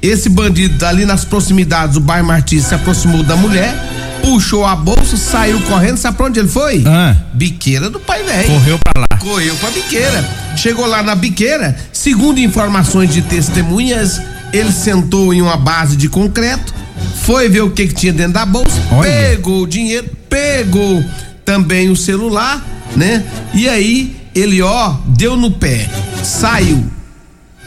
Esse 0.00 0.28
bandido 0.28 0.84
ali 0.86 1.04
nas 1.04 1.24
proximidades 1.24 1.94
do 1.94 2.00
bairro 2.00 2.26
Martins 2.26 2.66
se 2.66 2.74
aproximou 2.74 3.22
da 3.22 3.34
mulher, 3.34 3.74
puxou 4.22 4.64
a 4.64 4.76
bolsa, 4.76 5.16
saiu 5.16 5.60
correndo, 5.62 5.96
sabe 5.96 6.16
pra 6.16 6.26
onde 6.26 6.38
ele 6.38 6.48
foi? 6.48 6.84
Ah. 6.86 7.16
Biqueira 7.32 7.88
do 7.88 7.98
pai 7.98 8.22
velho. 8.22 8.48
Correu 8.48 8.78
pra 8.78 9.00
lá. 9.00 9.18
Correu 9.18 9.56
pra 9.56 9.70
biqueira. 9.70 10.24
Chegou 10.56 10.86
lá 10.86 11.02
na 11.02 11.14
biqueira, 11.14 11.76
segundo 11.92 12.38
informações 12.38 13.12
de 13.12 13.22
testemunhas, 13.22 14.20
ele 14.52 14.72
sentou 14.72 15.32
em 15.32 15.42
uma 15.42 15.56
base 15.56 15.96
de 15.96 16.08
concreto, 16.08 16.74
foi 17.22 17.48
ver 17.48 17.62
o 17.62 17.70
que, 17.70 17.86
que 17.88 17.94
tinha 17.94 18.12
dentro 18.12 18.32
da 18.32 18.46
bolsa, 18.46 18.80
Olha. 18.90 19.10
pegou 19.10 19.62
o 19.62 19.66
dinheiro, 19.66 20.08
pegou 20.28 21.04
também 21.44 21.90
o 21.90 21.96
celular, 21.96 22.64
né? 22.96 23.24
E 23.54 23.68
aí 23.68 24.16
ele, 24.34 24.62
ó, 24.62 24.94
deu 25.06 25.36
no 25.36 25.50
pé, 25.50 25.88
saiu, 26.22 26.84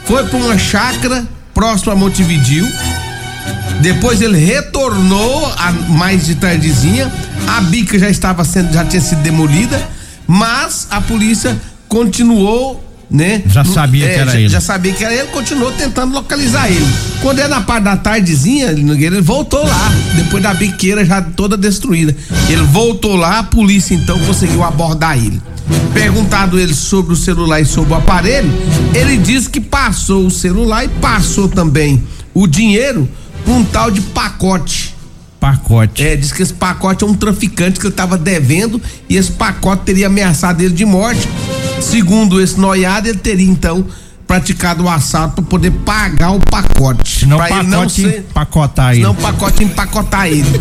foi 0.04 0.24
pra 0.24 0.38
uma 0.38 0.58
chácara 0.58 1.26
próximo 1.54 1.92
a 1.92 1.96
Montevidil. 1.96 2.66
Depois 3.80 4.20
ele 4.20 4.38
retornou 4.38 5.46
a 5.56 5.72
mais 5.72 6.24
de 6.26 6.36
tardezinha. 6.36 7.10
A 7.48 7.60
bica 7.62 7.98
já 7.98 8.08
estava 8.08 8.44
sendo, 8.44 8.72
já 8.72 8.84
tinha 8.84 9.02
sido 9.02 9.22
demolida, 9.22 9.82
mas 10.26 10.86
a 10.90 11.00
polícia 11.00 11.60
continuou, 11.88 12.82
né? 13.12 13.42
Já 13.46 13.62
sabia 13.62 14.08
que 14.08 14.14
era 14.14 14.32
já, 14.32 14.40
ele. 14.40 14.48
Já 14.48 14.60
sabia 14.60 14.92
que 14.92 15.04
era 15.04 15.14
ele, 15.14 15.28
continuou 15.28 15.70
tentando 15.72 16.14
localizar 16.14 16.70
ele. 16.70 16.86
Quando 17.20 17.40
é 17.40 17.46
na 17.46 17.60
parte 17.60 17.84
da 17.84 17.96
tardezinha, 17.96 18.70
ele 18.70 19.20
voltou 19.20 19.62
lá, 19.62 19.92
depois 20.16 20.42
da 20.42 20.54
biqueira 20.54 21.04
já 21.04 21.20
toda 21.20 21.56
destruída. 21.56 22.16
Ele 22.48 22.62
voltou 22.62 23.14
lá, 23.14 23.40
a 23.40 23.42
polícia 23.42 23.94
então 23.94 24.18
conseguiu 24.20 24.64
abordar 24.64 25.18
ele. 25.18 25.40
Perguntado 25.92 26.58
ele 26.58 26.74
sobre 26.74 27.12
o 27.12 27.16
celular 27.16 27.60
e 27.60 27.66
sobre 27.66 27.92
o 27.92 27.96
aparelho, 27.96 28.50
ele 28.94 29.18
disse 29.18 29.48
que 29.48 29.60
passou 29.60 30.26
o 30.26 30.30
celular 30.30 30.84
e 30.84 30.88
passou 30.88 31.48
também 31.48 32.02
o 32.32 32.46
dinheiro 32.46 33.06
pra 33.44 33.52
um 33.52 33.62
tal 33.62 33.90
de 33.90 34.00
pacote. 34.00 34.94
Pacote. 35.38 36.02
É, 36.02 36.16
diz 36.16 36.32
que 36.32 36.42
esse 36.42 36.54
pacote 36.54 37.04
é 37.04 37.06
um 37.06 37.14
traficante 37.14 37.78
que 37.78 37.86
ele 37.86 37.94
tava 37.94 38.16
devendo 38.16 38.80
e 39.08 39.16
esse 39.16 39.32
pacote 39.32 39.82
teria 39.82 40.06
ameaçado 40.06 40.62
ele 40.62 40.72
de 40.72 40.84
morte. 40.84 41.28
Segundo 41.82 42.40
esse 42.40 42.58
noiado, 42.58 43.08
ele 43.08 43.18
teria 43.18 43.46
então 43.48 43.84
praticado 44.26 44.84
o 44.84 44.88
assalto 44.88 45.34
para 45.36 45.44
poder 45.44 45.70
pagar 45.84 46.30
o 46.30 46.40
pacote. 46.40 47.20
Senão 47.20 47.36
o 47.36 47.40
pra 47.40 47.48
pacote 47.48 47.70
não 47.70 47.88
ser, 47.88 48.26
pacotar 48.32 48.90
ele. 48.92 49.00
senão 49.00 49.12
o 49.12 49.14
pacote 49.14 49.64
empacotar 49.64 50.26
ele. 50.28 50.60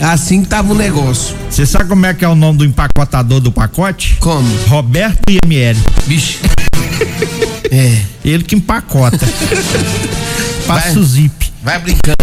Assim 0.00 0.42
que 0.42 0.48
tava 0.48 0.72
o 0.72 0.74
negócio. 0.76 1.34
Você 1.48 1.64
sabe 1.64 1.88
como 1.88 2.04
é 2.04 2.12
que 2.12 2.24
é 2.24 2.28
o 2.28 2.34
nome 2.34 2.58
do 2.58 2.64
empacotador 2.64 3.40
do 3.40 3.50
pacote? 3.50 4.16
Como? 4.20 4.54
Roberto 4.66 5.20
IML. 5.30 5.76
Vixe. 6.06 6.38
É. 7.70 8.02
Ele 8.24 8.44
que 8.44 8.54
empacota. 8.54 9.18
Passa 10.64 10.90
Vai. 10.90 10.96
o 10.96 11.04
zip. 11.04 11.52
Vai 11.62 11.78
brincando. 11.80 12.16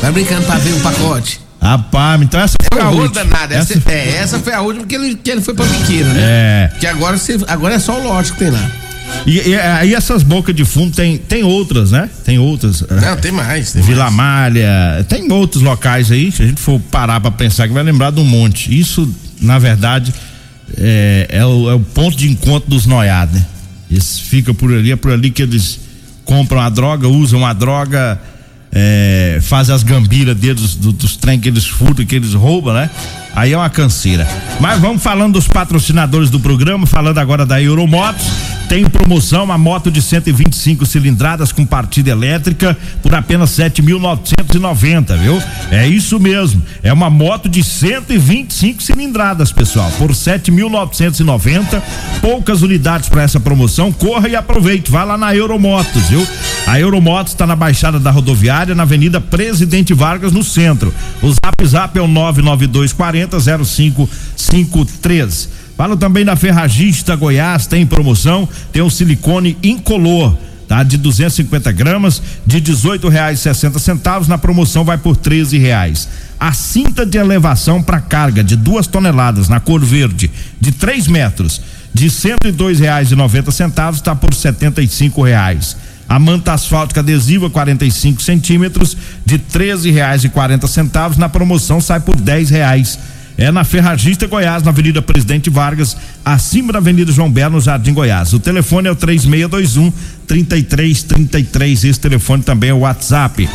Vai 0.00 0.12
brincando 0.12 0.44
pra 0.46 0.56
ver 0.56 0.72
o 0.74 0.80
pacote. 0.80 1.40
Rapaz, 1.60 2.22
então 2.22 2.40
essa 2.40 2.54
foi 2.72 2.80
É 2.80 2.84
a 2.84 2.90
última. 2.90 3.22
Essa, 3.50 3.74
Essa- 3.74 3.90
é, 3.90 4.16
essa 4.16 4.38
foi 4.38 4.52
a 4.54 4.60
última 4.60 4.86
que 4.86 4.94
ele, 4.94 5.14
que 5.16 5.30
ele 5.30 5.40
foi 5.40 5.54
pra 5.54 5.64
biqueira, 5.66 6.08
né? 6.12 6.20
É. 6.22 6.70
Que 6.78 6.86
agora, 6.86 7.16
você, 7.18 7.38
agora 7.48 7.74
é 7.74 7.78
só 7.78 7.98
o 8.00 8.04
lote 8.04 8.32
que 8.32 8.38
tem 8.38 8.50
lá. 8.50 8.70
E, 9.26 9.48
e 9.50 9.56
aí 9.56 9.94
essas 9.94 10.22
bocas 10.22 10.54
de 10.54 10.64
fundo 10.64 10.94
tem, 10.94 11.18
tem 11.18 11.42
outras, 11.42 11.90
né? 11.90 12.08
Tem 12.24 12.38
outras. 12.38 12.82
Não, 12.82 13.16
tem 13.16 13.32
mais. 13.32 13.72
Tem 13.72 13.82
Vila 13.82 14.04
mais. 14.10 14.14
Malha, 14.14 15.04
tem 15.08 15.30
outros 15.32 15.62
locais 15.62 16.12
aí, 16.12 16.30
se 16.30 16.42
a 16.42 16.46
gente 16.46 16.60
for 16.60 16.78
parar 16.78 17.18
pra 17.20 17.30
pensar 17.30 17.66
que 17.66 17.74
vai 17.74 17.82
lembrar 17.82 18.10
de 18.12 18.20
um 18.20 18.24
monte. 18.24 18.78
Isso, 18.78 19.12
na 19.40 19.58
verdade, 19.58 20.14
é, 20.76 21.26
é 21.30 21.44
o, 21.46 21.70
é 21.70 21.74
o 21.74 21.80
ponto 21.80 22.16
de 22.16 22.30
encontro 22.30 22.68
dos 22.70 22.86
noiados, 22.86 23.34
né? 23.34 23.44
Eles 23.90 24.20
ficam 24.20 24.54
por 24.54 24.72
ali, 24.72 24.92
é 24.92 24.96
por 24.96 25.10
ali 25.10 25.30
que 25.30 25.42
eles 25.42 25.80
compram 26.24 26.60
a 26.60 26.68
droga, 26.68 27.08
usam 27.08 27.44
a 27.46 27.52
droga, 27.54 28.20
é, 28.72 29.38
fazem 29.42 29.74
as 29.74 29.82
gambiras 29.82 30.36
deles, 30.36 30.74
do- 30.74 30.92
dos 30.92 31.16
trem 31.16 31.38
que 31.40 31.48
eles 31.48 31.66
furtam, 31.66 32.04
que 32.04 32.14
eles 32.16 32.34
roubam, 32.34 32.74
né? 32.74 32.90
Aí 33.38 33.52
é 33.52 33.56
uma 33.56 33.70
canseira. 33.70 34.26
Mas 34.58 34.80
vamos 34.80 35.00
falando 35.00 35.34
dos 35.34 35.46
patrocinadores 35.46 36.28
do 36.28 36.40
programa, 36.40 36.88
falando 36.88 37.18
agora 37.18 37.46
da 37.46 37.62
Euromotos. 37.62 38.26
Tem 38.68 38.84
promoção, 38.84 39.44
uma 39.44 39.56
moto 39.56 39.90
de 39.90 40.02
125 40.02 40.84
cilindradas 40.84 41.52
com 41.52 41.64
partida 41.64 42.10
elétrica 42.10 42.76
por 43.00 43.14
apenas 43.14 43.50
7.990, 43.50 45.16
viu? 45.16 45.42
É 45.70 45.86
isso 45.86 46.20
mesmo. 46.20 46.62
É 46.82 46.92
uma 46.92 47.08
moto 47.08 47.48
de 47.48 47.62
125 47.62 48.82
cilindradas, 48.82 49.52
pessoal, 49.52 49.90
por 49.96 50.10
7.990. 50.10 51.80
Poucas 52.20 52.60
unidades 52.60 53.08
para 53.08 53.22
essa 53.22 53.40
promoção. 53.40 53.90
Corra 53.90 54.28
e 54.28 54.36
aproveite. 54.36 54.90
Vá 54.90 55.04
lá 55.04 55.16
na 55.16 55.34
Euromotos, 55.34 56.08
viu? 56.08 56.26
A 56.66 56.78
Euromotos 56.78 57.32
está 57.32 57.46
na 57.46 57.56
Baixada 57.56 57.98
da 57.98 58.10
Rodoviária, 58.10 58.74
na 58.74 58.82
Avenida 58.82 59.18
Presidente 59.18 59.94
Vargas, 59.94 60.32
no 60.32 60.44
centro. 60.44 60.92
O 61.22 61.32
Zap 61.32 61.66
Zap 61.66 61.98
é 61.98 62.02
o 62.02 62.08
99240 62.08 63.27
0553. 63.40 65.48
Falo 65.76 65.96
também 65.96 66.24
da 66.24 66.34
Ferragista 66.34 67.14
Goiás, 67.14 67.66
tem 67.66 67.86
promoção, 67.86 68.48
tem 68.72 68.82
o 68.82 68.90
silicone 68.90 69.56
incolor, 69.62 70.36
tá? 70.66 70.82
De 70.82 70.96
250 70.96 71.70
gramas, 71.70 72.20
de 72.44 72.60
18 72.60 73.08
reais 73.08 73.38
e 73.38 73.42
60 73.42 73.78
centavos, 73.78 74.26
na 74.26 74.36
promoção 74.36 74.84
vai 74.84 74.98
por 74.98 75.16
13 75.16 75.56
reais. 75.56 76.08
A 76.40 76.52
cinta 76.52 77.06
de 77.06 77.16
elevação 77.16 77.82
para 77.82 78.00
carga 78.00 78.42
de 78.42 78.56
duas 78.56 78.86
toneladas 78.86 79.48
na 79.48 79.60
cor 79.60 79.84
verde, 79.84 80.30
de 80.60 80.72
3 80.72 81.06
metros, 81.06 81.60
de 81.94 82.10
102 82.10 82.80
reais 82.80 83.12
e 83.12 83.16
90 83.16 83.50
centavos, 83.52 84.00
está 84.00 84.14
por 84.14 84.34
75 84.34 85.22
reais. 85.22 85.76
A 86.08 86.18
manta 86.18 86.54
asfáltica 86.54 87.00
adesiva 87.00 87.50
45 87.50 88.22
centímetros, 88.22 88.96
de 89.26 89.38
13 89.38 89.90
reais 89.90 90.24
e 90.24 90.28
40 90.28 90.66
centavos, 90.66 91.18
na 91.18 91.28
promoção 91.28 91.80
sai 91.80 92.00
por 92.00 92.16
10 92.16 92.50
reais. 92.50 92.98
É 93.38 93.52
na 93.52 93.62
Ferragista 93.62 94.26
Goiás, 94.26 94.64
na 94.64 94.70
Avenida 94.70 95.00
Presidente 95.00 95.48
Vargas, 95.48 95.96
acima 96.24 96.72
da 96.72 96.80
Avenida 96.80 97.12
João 97.12 97.30
Belo, 97.30 97.54
no 97.54 97.60
Jardim 97.60 97.94
Goiás. 97.94 98.32
O 98.32 98.40
telefone 98.40 98.88
é 98.88 98.90
o 98.90 98.96
3621 98.96 99.92
3333. 100.28 101.84
Esse 101.84 101.98
telefone 101.98 102.42
também 102.42 102.70
é 102.70 102.74
o 102.74 102.80
WhatsApp. 102.80 103.48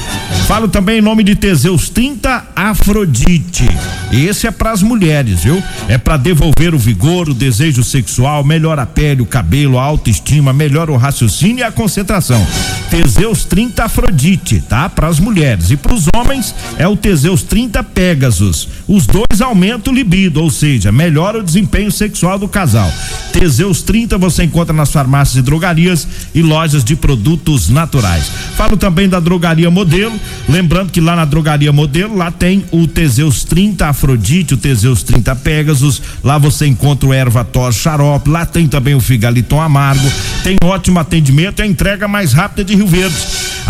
Falo 0.47 0.67
também 0.67 0.97
em 0.97 1.01
nome 1.01 1.23
de 1.23 1.35
Teseus 1.35 1.87
30 1.89 2.47
Afrodite. 2.55 3.67
Esse 4.11 4.47
é 4.47 4.51
para 4.51 4.71
as 4.71 4.81
mulheres, 4.81 5.43
viu? 5.43 5.61
É 5.87 5.97
para 5.97 6.17
devolver 6.17 6.73
o 6.73 6.77
vigor, 6.77 7.29
o 7.29 7.33
desejo 7.33 7.83
sexual, 7.83 8.43
melhora 8.43 8.81
a 8.81 8.85
pele, 8.85 9.21
o 9.21 9.25
cabelo, 9.25 9.77
a 9.77 9.83
autoestima, 9.83 10.51
melhora 10.51 10.91
o 10.91 10.97
raciocínio 10.97 11.59
e 11.59 11.63
a 11.63 11.71
concentração. 11.71 12.45
Teseus 12.89 13.45
30 13.45 13.85
Afrodite, 13.85 14.61
tá? 14.67 14.89
Para 14.89 15.07
as 15.07 15.19
mulheres. 15.19 15.71
E 15.71 15.77
para 15.77 15.93
os 15.93 16.07
homens 16.15 16.53
é 16.77 16.87
o 16.87 16.97
Teseus 16.97 17.43
30 17.43 17.83
Pegasus. 17.83 18.67
Os 18.87 19.05
dois 19.07 19.41
aumentam 19.41 19.93
o 19.93 19.95
libido, 19.95 20.41
ou 20.41 20.49
seja, 20.49 20.91
melhora 20.91 21.39
o 21.39 21.43
desempenho 21.43 21.91
sexual 21.91 22.37
do 22.37 22.47
casal. 22.47 22.91
Teseus 23.33 23.81
30 23.81 24.17
você 24.17 24.43
encontra 24.43 24.73
nas 24.73 24.91
farmácias 24.91 25.37
e 25.37 25.41
drogarias 25.41 26.07
e 26.33 26.41
lojas 26.41 26.83
de 26.83 26.95
produtos 26.95 27.67
naturais. 27.67 28.31
Falo 28.55 28.77
também 28.77 29.09
da 29.09 29.19
Drogaria 29.19 29.71
Modelo, 29.71 30.13
lembrando 30.47 30.91
que 30.91 31.01
lá 31.01 31.15
na 31.15 31.25
Drogaria 31.25 31.73
Modelo, 31.73 32.15
lá 32.15 32.31
tem 32.31 32.63
o 32.71 32.87
Teseus 32.87 33.43
30 33.43 33.87
Afrodite, 33.87 34.53
o 34.53 34.57
Teseus 34.57 35.01
30 35.01 35.35
Pegasus, 35.37 36.01
lá 36.23 36.37
você 36.37 36.67
encontra 36.67 37.09
o 37.09 37.13
Erva 37.13 37.43
Tor 37.43 37.73
Xarope, 37.73 38.29
lá 38.29 38.45
tem 38.45 38.67
também 38.67 38.93
o 38.93 39.01
Figaliton 39.01 39.59
Amargo, 39.59 40.09
tem 40.43 40.55
ótimo 40.63 40.99
atendimento 40.99 41.59
e 41.59 41.63
a 41.63 41.67
entrega 41.67 42.07
mais 42.07 42.33
rápida 42.33 42.63
de 42.63 42.75
Rio 42.75 42.87
Verde. 42.87 43.15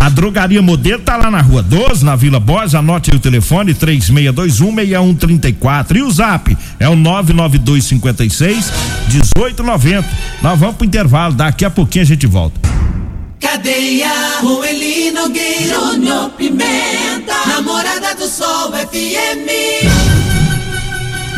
A 0.03 0.09
Drogaria 0.09 0.61
Modelo 0.61 1.01
tá 1.01 1.15
lá 1.15 1.31
na 1.31 1.39
Rua 1.39 1.63
12, 1.63 2.03
na 2.03 2.17
Vila 2.17 2.37
Borges, 2.37 2.75
anote 2.75 3.09
aí 3.09 3.17
o 3.17 3.21
telefone 3.21 3.73
36216134 3.73 5.95
e 5.95 6.01
o 6.01 6.11
Zap 6.11 6.57
é 6.77 6.89
o 6.89 6.95
99256 6.97 8.73
1890. 9.61 10.07
Nós 10.41 10.59
vamos 10.59 10.75
pro 10.75 10.85
intervalo, 10.85 11.33
daqui 11.35 11.63
a 11.65 11.69
pouquinho 11.69 12.03
a 12.03 12.07
gente 12.07 12.25
volta. 12.25 12.59
Cadeia, 13.39 14.39
Ruelino 14.41 15.29
Gay, 15.29 15.67
Júnior 15.67 16.29
Pimenta, 16.31 17.33
Namorada 17.45 18.15
do 18.15 18.27
Sol 18.27 18.71
FM. 18.71 19.47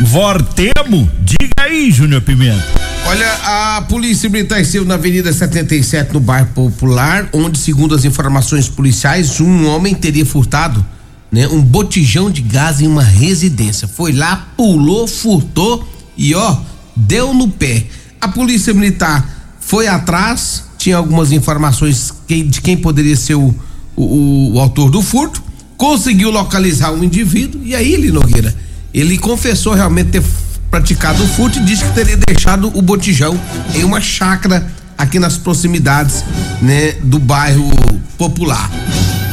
Vortemo? 0.02 1.10
Diga 1.20 1.64
aí, 1.64 1.90
Júnior 1.90 2.22
Pimenta. 2.22 2.64
Olha, 3.08 3.32
a 3.44 3.82
polícia 3.82 4.28
militar 4.28 4.60
esteve 4.60 4.84
na 4.84 4.94
Avenida 4.94 5.32
77, 5.32 6.12
no 6.12 6.20
bairro 6.20 6.48
Popular, 6.54 7.28
onde, 7.32 7.58
segundo 7.58 7.94
as 7.94 8.04
informações 8.04 8.68
policiais, 8.68 9.40
um 9.40 9.66
homem 9.68 9.94
teria 9.94 10.26
furtado 10.26 10.84
né, 11.30 11.46
um 11.48 11.60
botijão 11.60 12.30
de 12.30 12.40
gás 12.42 12.80
em 12.80 12.86
uma 12.86 13.02
residência. 13.02 13.86
Foi 13.86 14.12
lá, 14.12 14.48
pulou, 14.56 15.06
furtou 15.06 15.86
e 16.16 16.34
ó, 16.34 16.56
deu 16.96 17.34
no 17.34 17.48
pé. 17.48 17.84
A 18.26 18.28
polícia 18.28 18.74
militar 18.74 19.24
foi 19.60 19.86
atrás, 19.86 20.64
tinha 20.76 20.96
algumas 20.96 21.30
informações 21.30 22.12
de 22.26 22.60
quem 22.60 22.76
poderia 22.76 23.14
ser 23.14 23.36
o, 23.36 23.54
o, 23.94 24.54
o 24.54 24.60
autor 24.60 24.90
do 24.90 25.00
furto, 25.00 25.40
conseguiu 25.76 26.32
localizar 26.32 26.90
um 26.90 27.04
indivíduo 27.04 27.60
e 27.64 27.72
aí, 27.72 27.94
ele 27.94 28.10
Nogueira, 28.10 28.52
ele 28.92 29.16
confessou 29.16 29.74
realmente 29.74 30.10
ter 30.10 30.24
praticado 30.68 31.22
o 31.22 31.26
furto 31.28 31.60
e 31.60 31.62
disse 31.62 31.84
que 31.84 31.92
teria 31.92 32.16
deixado 32.16 32.76
o 32.76 32.82
botijão 32.82 33.40
em 33.76 33.84
uma 33.84 34.00
chácara 34.00 34.66
aqui 34.98 35.20
nas 35.20 35.36
proximidades, 35.36 36.24
né, 36.60 36.94
do 37.04 37.20
bairro 37.20 37.70
Popular. 38.18 38.68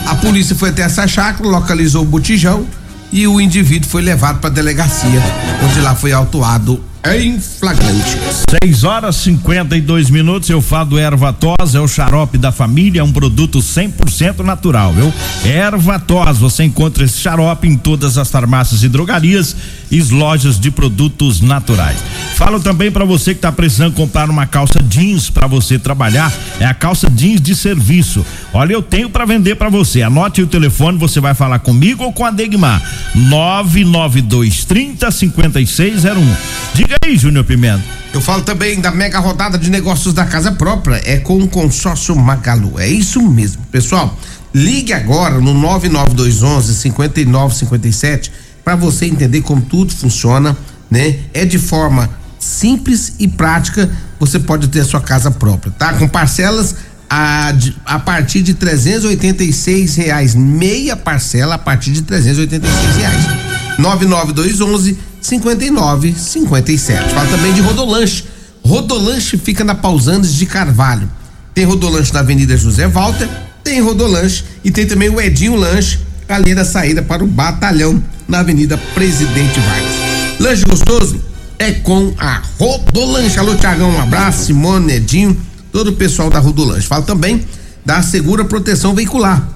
A 0.05 0.13
polícia 0.17 0.55
foi 0.55 0.69
até 0.69 0.83
essa 0.83 1.07
chácara, 1.07 1.49
localizou 1.49 2.03
o 2.03 2.05
botijão 2.05 2.63
e 3.11 3.25
o 3.25 3.41
indivíduo 3.41 3.89
foi 3.89 4.03
levado 4.03 4.37
para 4.39 4.51
a 4.51 4.53
delegacia, 4.53 5.19
onde 5.63 5.79
lá 5.79 5.95
foi 5.95 6.11
autuado 6.11 6.92
em 7.05 7.37
flagrante. 7.37 8.17
6 8.61 8.83
horas 8.85 9.17
52 9.17 10.09
minutos. 10.09 10.49
Eu 10.49 10.61
falo 10.61 10.91
do 10.91 10.97
erva 10.97 11.33
tos, 11.33 11.75
é 11.75 11.79
o 11.79 11.87
xarope 11.87 12.37
da 12.37 12.51
família, 12.51 13.01
é 13.01 13.03
um 13.03 13.11
produto 13.11 13.59
100% 13.59 14.39
natural, 14.39 14.93
viu? 14.93 15.13
Erva 15.43 15.99
tos, 15.99 16.37
você 16.37 16.63
encontra 16.63 17.03
esse 17.03 17.19
xarope 17.19 17.67
em 17.67 17.75
todas 17.75 18.17
as 18.17 18.31
farmácias 18.31 18.83
e 18.83 18.89
drogarias 18.89 19.55
e 19.91 20.01
lojas 20.01 20.59
de 20.59 20.71
produtos 20.71 21.41
naturais. 21.41 21.97
Falo 22.35 22.59
também 22.59 22.89
para 22.89 23.05
você 23.05 23.33
que 23.33 23.39
está 23.39 23.51
precisando 23.51 23.93
comprar 23.93 24.29
uma 24.29 24.47
calça 24.47 24.81
jeans 24.81 25.29
para 25.29 25.45
você 25.45 25.77
trabalhar, 25.77 26.33
é 26.59 26.65
a 26.65 26.73
calça 26.73 27.09
jeans 27.09 27.41
de 27.41 27.55
serviço. 27.55 28.25
Olha, 28.53 28.73
eu 28.73 28.81
tenho 28.81 29.09
para 29.09 29.25
vender 29.25 29.55
para 29.55 29.69
você. 29.69 30.01
Anote 30.01 30.41
o 30.41 30.47
telefone, 30.47 30.97
você 30.97 31.19
vai 31.19 31.33
falar 31.33 31.59
comigo 31.59 32.03
ou 32.03 32.13
com 32.13 32.25
a 32.25 32.31
Degmar. 32.31 32.81
992 33.13 34.65
30 34.65 35.11
5601. 35.11 36.35
Diga 36.73 36.92
aí, 37.01 37.17
Júnior 37.17 37.45
Pimenta. 37.45 37.83
Eu 38.13 38.21
falo 38.21 38.43
também 38.43 38.79
da 38.79 38.91
mega 38.91 39.19
rodada 39.19 39.57
de 39.57 39.69
negócios 39.69 40.13
da 40.13 40.25
casa 40.25 40.51
própria, 40.51 41.01
é 41.03 41.17
com 41.17 41.37
o 41.37 41.47
consórcio 41.47 42.15
Magalu. 42.15 42.79
É 42.79 42.87
isso 42.87 43.21
mesmo. 43.21 43.63
Pessoal, 43.71 44.17
ligue 44.53 44.93
agora 44.93 45.39
no 45.39 45.53
9921 45.53 46.61
5957 46.61 48.31
para 48.63 48.75
você 48.75 49.05
entender 49.05 49.41
como 49.41 49.61
tudo 49.61 49.93
funciona, 49.93 50.55
né? 50.89 51.19
É 51.33 51.45
de 51.45 51.59
forma 51.59 52.09
simples 52.39 53.13
e 53.19 53.27
prática, 53.27 53.89
você 54.19 54.39
pode 54.39 54.67
ter 54.67 54.81
a 54.81 54.85
sua 54.85 55.01
casa 55.01 55.31
própria, 55.31 55.71
tá? 55.71 55.93
Com 55.93 56.07
parcelas 56.07 56.75
a, 57.09 57.53
a 57.85 57.99
partir 57.99 58.41
de 58.41 58.53
386 58.53 59.95
reais, 59.95 60.35
meia 60.35 60.95
parcela 60.95 61.55
a 61.55 61.59
partir 61.59 61.91
de 61.91 62.01
386 62.01 62.95
reais. 62.95 63.52
99211 63.83 64.97
5957. 65.21 67.13
Fala 67.13 67.29
também 67.29 67.53
de 67.53 67.61
Rodolanche. 67.61 68.23
Rodolanche 68.63 69.37
fica 69.37 69.63
na 69.63 69.75
Pausantes 69.75 70.33
de 70.33 70.45
Carvalho. 70.45 71.09
Tem 71.53 71.65
Rodolanche 71.65 72.13
na 72.13 72.21
Avenida 72.21 72.55
José 72.55 72.87
Walter, 72.87 73.29
tem 73.63 73.81
Rodolanche 73.81 74.43
e 74.63 74.71
tem 74.71 74.87
também 74.87 75.09
o 75.09 75.21
Edinho 75.21 75.55
Lanche 75.55 75.99
ali 76.27 76.55
da 76.55 76.65
saída 76.65 77.01
para 77.01 77.23
o 77.23 77.27
batalhão 77.27 78.01
na 78.27 78.39
Avenida 78.39 78.77
Presidente 78.95 79.59
Vargas. 79.59 80.39
Lanche 80.39 80.63
gostoso 80.63 81.21
é 81.59 81.71
com 81.71 82.13
a 82.17 82.41
Rodolanche. 82.57 83.37
Alô, 83.37 83.53
Tiagão, 83.55 83.91
um 83.91 84.01
abraço, 84.01 84.45
Simone, 84.45 84.93
Edinho, 84.93 85.37
todo 85.71 85.89
o 85.89 85.93
pessoal 85.93 86.29
da 86.29 86.39
Rodolanche. 86.39 86.87
Fala 86.87 87.03
também 87.03 87.45
da 87.85 88.01
Segura 88.01 88.45
Proteção 88.45 88.95
Veicular. 88.95 89.47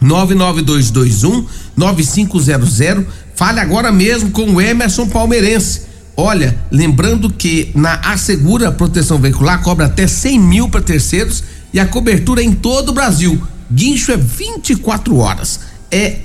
99221 0.00 1.46
9500. 1.76 3.06
Fale 3.34 3.60
agora 3.60 3.92
mesmo 3.92 4.30
com 4.30 4.54
o 4.54 4.60
Emerson 4.60 5.06
Palmeirense. 5.06 5.82
Olha, 6.16 6.58
lembrando 6.70 7.30
que 7.30 7.70
na 7.74 7.94
Assegura 7.94 8.72
Proteção 8.72 9.18
Veicular 9.18 9.62
cobra 9.62 9.86
até 9.86 10.06
100 10.06 10.38
mil 10.40 10.68
para 10.68 10.80
terceiros 10.80 11.44
e 11.72 11.78
a 11.78 11.86
cobertura 11.86 12.40
é 12.40 12.44
em 12.44 12.52
todo 12.52 12.88
o 12.88 12.92
Brasil. 12.92 13.40
Guincho 13.70 14.10
é 14.12 14.16
24 14.16 15.16
horas. 15.16 15.60
É 15.90 16.20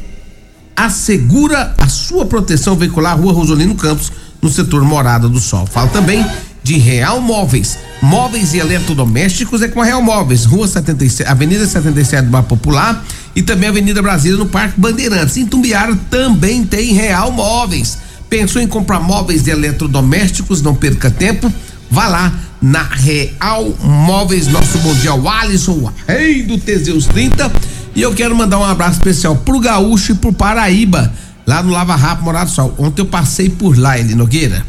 assegura 0.75 1.75
a 1.77 1.87
sua 1.87 2.25
proteção 2.25 2.75
veicular 2.75 3.19
Rua 3.19 3.33
Rosolino 3.33 3.75
Campos, 3.75 4.11
no 4.41 4.49
setor 4.49 4.83
Morada 4.83 5.29
do 5.29 5.39
Sol. 5.39 5.65
Fala 5.65 5.87
também 5.89 6.25
de 6.63 6.77
Real 6.77 7.21
Móveis. 7.21 7.77
Móveis 8.03 8.53
e 8.53 8.59
eletrodomésticos 8.59 9.61
é 9.61 9.69
com 9.69 9.81
a 9.81 9.85
Real 9.85 10.01
Móveis, 10.01 10.43
Rua 10.43 10.67
77, 10.67 11.25
Avenida 11.25 11.65
77 11.65 12.25
do 12.25 12.31
Bar 12.31 12.43
Popular 12.43 13.01
e 13.33 13.41
também 13.41 13.69
Avenida 13.69 14.01
Brasília 14.01 14.37
no 14.37 14.45
Parque 14.45 14.77
Bandeirantes. 14.77 15.37
Em 15.37 15.45
Tumbiara 15.45 15.97
também 16.11 16.65
tem 16.65 16.91
Real 16.91 17.31
Móveis. 17.31 17.97
Pensou 18.29 18.61
em 18.61 18.67
comprar 18.67 18.99
móveis 18.99 19.47
e 19.47 19.51
eletrodomésticos? 19.51 20.61
Não 20.61 20.75
perca 20.75 21.09
tempo. 21.09 21.51
Vá 21.89 22.09
lá 22.09 22.33
na 22.61 22.83
Real 22.83 23.73
Móveis, 23.81 24.47
nosso 24.47 24.79
mundial 24.79 25.25
Alisson, 25.25 25.89
rei 26.05 26.43
do 26.43 26.57
Teseus 26.57 27.05
30. 27.05 27.49
E 27.95 28.01
eu 28.01 28.13
quero 28.13 28.35
mandar 28.35 28.59
um 28.59 28.65
abraço 28.65 28.97
especial 28.97 29.37
pro 29.37 29.61
Gaúcho 29.61 30.11
e 30.11 30.15
pro 30.15 30.33
Paraíba, 30.33 31.13
lá 31.47 31.63
no 31.63 31.71
Lava 31.71 31.95
Rápido 31.95 32.25
Morado 32.25 32.49
do 32.49 32.53
Sol. 32.53 32.75
Ontem 32.77 33.01
eu 33.01 33.05
passei 33.05 33.49
por 33.49 33.77
lá, 33.77 33.97
ele 33.97 34.13
Nogueira. 34.13 34.65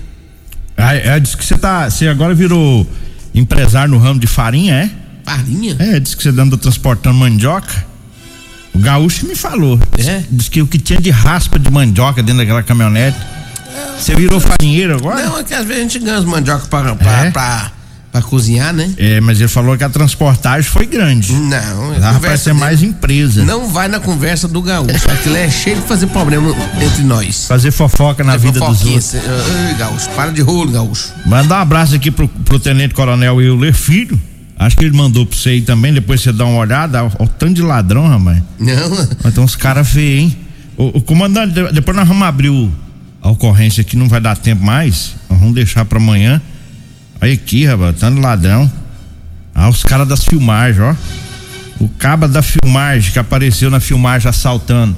Ah, 0.77 0.95
é, 0.95 1.19
diz 1.19 1.35
que 1.35 1.45
você 1.45 1.59
tá, 1.59 1.91
você 1.91 2.07
agora 2.07 2.33
virou 2.33 2.87
empresário 3.35 3.91
no 3.91 3.99
ramo 3.99 4.21
de 4.21 4.27
farinha, 4.27 4.75
é? 4.75 4.91
Farinha? 5.25 5.77
É, 5.79 5.99
diz 6.01 6.15
que 6.15 6.23
você 6.23 6.29
anda 6.29 6.57
transportando 6.57 7.17
mandioca. 7.19 7.85
O 8.75 8.79
gaúcho 8.79 9.27
me 9.27 9.35
falou. 9.35 9.79
É? 9.99 10.23
Diz 10.31 10.49
que 10.49 10.61
o 10.61 10.67
que 10.67 10.79
tinha 10.79 11.01
de 11.01 11.11
raspa 11.11 11.59
de 11.59 11.71
mandioca 11.71 12.23
dentro 12.23 12.39
daquela 12.39 12.63
caminhonete. 12.63 13.17
Você 13.99 14.15
virou 14.15 14.41
farinheiro 14.41 14.97
agora? 14.97 15.25
Não, 15.25 15.39
é 15.39 15.45
que 15.45 15.55
às 15.55 15.65
vezes 15.65 15.81
a 15.81 15.83
gente 15.83 15.99
ganha 16.01 16.19
os 16.19 16.25
mandioca 16.25 16.67
pra, 16.67 16.95
pra, 16.95 17.27
É? 17.27 17.31
pra, 17.31 17.73
pra 18.15 18.23
cozinhar, 18.23 18.73
né? 18.73 18.93
É, 18.97 19.21
mas 19.21 19.41
ele 19.41 19.49
falou 19.49 19.77
que 19.77 19.83
a 19.83 19.89
transportagem 19.89 20.63
foi 20.71 20.87
grande. 20.87 21.33
Não, 21.33 21.99
vai 21.99 22.13
conversa 22.15 22.45
ser 22.45 22.53
mais 22.53 22.81
empresa. 22.81 23.45
Não 23.45 23.67
vai 23.69 23.89
na 23.89 23.99
conversa 23.99 24.47
do 24.47 24.63
gaúcho. 24.63 25.11
Aquilo 25.11 25.37
é 25.37 25.51
cheio 25.51 25.81
de 25.81 25.83
fazer 25.83 26.07
problema 26.07 26.55
entre 26.81 27.03
nós. 27.03 27.47
Fazer 27.49 27.73
fofoca 27.73 28.23
na 28.23 28.35
É 28.35 28.39
vida 28.39 28.61
dos 28.61 28.85
outros. 28.87 29.15
Ai, 29.17 29.75
gaúcho, 29.75 30.09
para 30.11 30.31
de 30.31 30.41
rolo, 30.43 30.71
gaúcho. 30.71 31.13
Mandar 31.27 31.59
um 31.59 31.63
abraço 31.63 31.97
aqui 31.97 32.13
pro, 32.13 32.29
pro 32.29 32.61
Tenente 32.61 32.95
Coronel 32.95 33.43
Euler 33.43 33.75
Filho. 33.75 34.21
Acho 34.57 34.77
que 34.77 34.85
ele 34.85 34.97
mandou 34.97 35.27
pra 35.27 35.37
você 35.37 35.49
aí 35.49 35.63
também, 35.63 35.93
depois 35.93 36.21
você 36.21 36.31
dá 36.33 36.45
uma 36.45 36.61
olhada. 36.61 37.03
Olha 37.03 37.13
o 37.19 37.27
tanto 37.27 37.55
de 37.55 37.63
ladrão, 37.63 38.07
rapaz. 38.07 38.41
Não, 38.61 39.09
Mas 39.25 39.35
tem 39.35 39.43
uns 39.43 39.57
caras 39.57 39.89
feios, 39.89 40.21
hein? 40.23 40.37
O, 40.77 40.99
o 40.99 41.03
comandante, 41.03 41.53
de- 41.53 41.73
depois 41.73 41.97
nós 41.97 42.07
vamos 42.07 42.23
abrir 42.23 42.51
o, 42.51 42.71
a 43.21 43.29
ocorrência 43.31 43.81
aqui, 43.81 43.97
não 43.97 44.09
vai 44.09 44.21
dar 44.21 44.37
tempo 44.37 44.65
mais. 44.65 45.17
Nós 45.29 45.41
vamos 45.41 45.57
deixar 45.57 45.85
pra 45.85 45.99
amanhã. 45.99 46.41
Olha 47.25 47.33
aqui, 47.33 47.65
rapaz, 47.65 47.97
tanto 47.99 48.21
ladrão. 48.21 48.71
Ah, 49.55 49.71
os 49.71 49.83
caras 49.83 50.07
das 50.07 50.23
filmagens, 50.27 50.79
ó. 50.79 50.95
O 51.83 51.89
caba 51.89 52.29
da 52.29 52.43
filmagem 52.43 53.11
que 53.13 53.19
apareceu 53.19 53.71
na 53.71 53.81
filmagem 53.81 54.29
assaltando. 54.29 54.95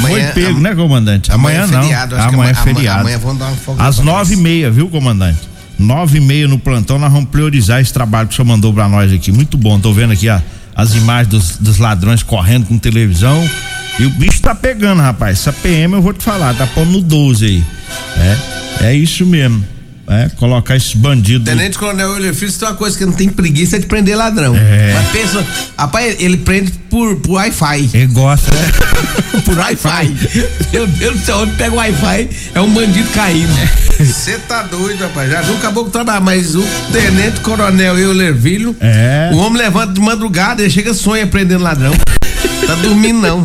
Foi 0.00 0.10
Amanhã- 0.10 0.32
pego, 0.32 0.56
am- 0.56 0.60
né, 0.62 0.74
comandante? 0.74 1.30
Amanhã, 1.30 1.64
amanhã 1.64 1.68
é 1.68 1.76
não. 1.76 1.82
feriado, 1.82 2.16
que 2.16 2.20
amanhã 2.22 2.50
é 2.50 2.54
feriado. 2.54 3.00
amanhã 3.00 3.18
vão 3.18 3.36
dar 3.36 3.48
uma 3.48 3.56
folga 3.56 3.82
Às 3.84 3.98
nove 3.98 4.32
e 4.32 4.36
meia, 4.38 4.70
viu, 4.70 4.88
comandante? 4.88 5.38
Nove 5.78 6.16
e 6.16 6.20
meia 6.22 6.48
no 6.48 6.58
plantão, 6.58 6.98
nós 6.98 7.12
vamos 7.12 7.28
priorizar 7.28 7.78
esse 7.82 7.92
trabalho 7.92 8.26
que 8.28 8.32
o 8.32 8.36
senhor 8.36 8.48
mandou 8.48 8.72
pra 8.72 8.88
nós 8.88 9.12
aqui. 9.12 9.30
Muito 9.30 9.58
bom, 9.58 9.78
tô 9.78 9.92
vendo 9.92 10.14
aqui 10.14 10.30
a, 10.30 10.42
as 10.74 10.94
imagens 10.94 11.28
dos, 11.28 11.56
dos 11.58 11.76
ladrões 11.76 12.22
correndo 12.22 12.64
com 12.64 12.78
televisão. 12.78 13.46
E 14.00 14.06
o 14.06 14.10
bicho 14.10 14.40
tá 14.40 14.54
pegando, 14.54 15.02
rapaz. 15.02 15.40
Essa 15.40 15.52
PM 15.52 15.92
eu 15.92 16.00
vou 16.00 16.14
te 16.14 16.24
falar, 16.24 16.54
tá 16.54 16.66
pondo 16.66 16.90
no 16.92 17.00
12 17.02 17.44
aí. 17.44 17.64
É, 18.80 18.86
é 18.86 18.94
isso 18.94 19.26
mesmo. 19.26 19.62
É, 20.08 20.30
colocar 20.36 20.74
esses 20.74 20.94
bandidos. 20.94 21.44
Tenente 21.44 21.76
Coronel 21.78 22.12
Euler 22.14 22.32
Filho, 22.34 22.50
tem 22.52 22.66
uma 22.66 22.74
coisa 22.74 22.96
que 22.96 23.04
não 23.04 23.12
tem 23.12 23.28
preguiça 23.28 23.76
é 23.76 23.78
de 23.78 23.86
prender 23.86 24.16
ladrão. 24.16 24.56
É. 24.56 24.94
Mas 24.94 25.08
pensa, 25.10 25.46
rapaz, 25.76 26.16
ele 26.18 26.38
prende 26.38 26.72
por, 26.88 27.16
por 27.16 27.32
Wi-Fi. 27.34 27.90
Ele 27.92 28.06
gosta, 28.06 28.50
né? 28.54 28.72
Por 29.44 29.56
Wi-Fi. 29.56 30.14
Meu 30.72 30.86
Deus 30.86 31.20
do 31.20 31.24
céu, 31.24 31.38
onde 31.38 31.52
pega 31.52 31.72
o 31.72 31.76
Wi-Fi 31.76 32.28
é 32.54 32.60
um 32.60 32.68
bandido 32.70 33.08
caindo. 33.10 33.52
Você 33.98 34.36
tá 34.48 34.62
doido, 34.62 35.00
rapaz. 35.00 35.30
Já 35.30 35.42
viu 35.42 35.54
o 35.54 35.58
caboclo 35.58 35.90
trabalhar, 35.90 36.20
mas 36.20 36.54
o 36.54 36.62
Tenente 36.92 37.40
Coronel 37.40 37.96
Euler 37.98 38.34
Filho, 38.36 38.76
É. 38.80 39.30
o 39.32 39.36
homem 39.38 39.62
levanta 39.62 39.92
de 39.92 40.00
madrugada, 40.00 40.62
ele 40.62 40.70
chega 40.70 40.92
sonha 40.92 41.26
prendendo 41.26 41.62
ladrão. 41.62 41.92
Tá 42.66 42.74
dormindo 42.74 43.20
não. 43.20 43.44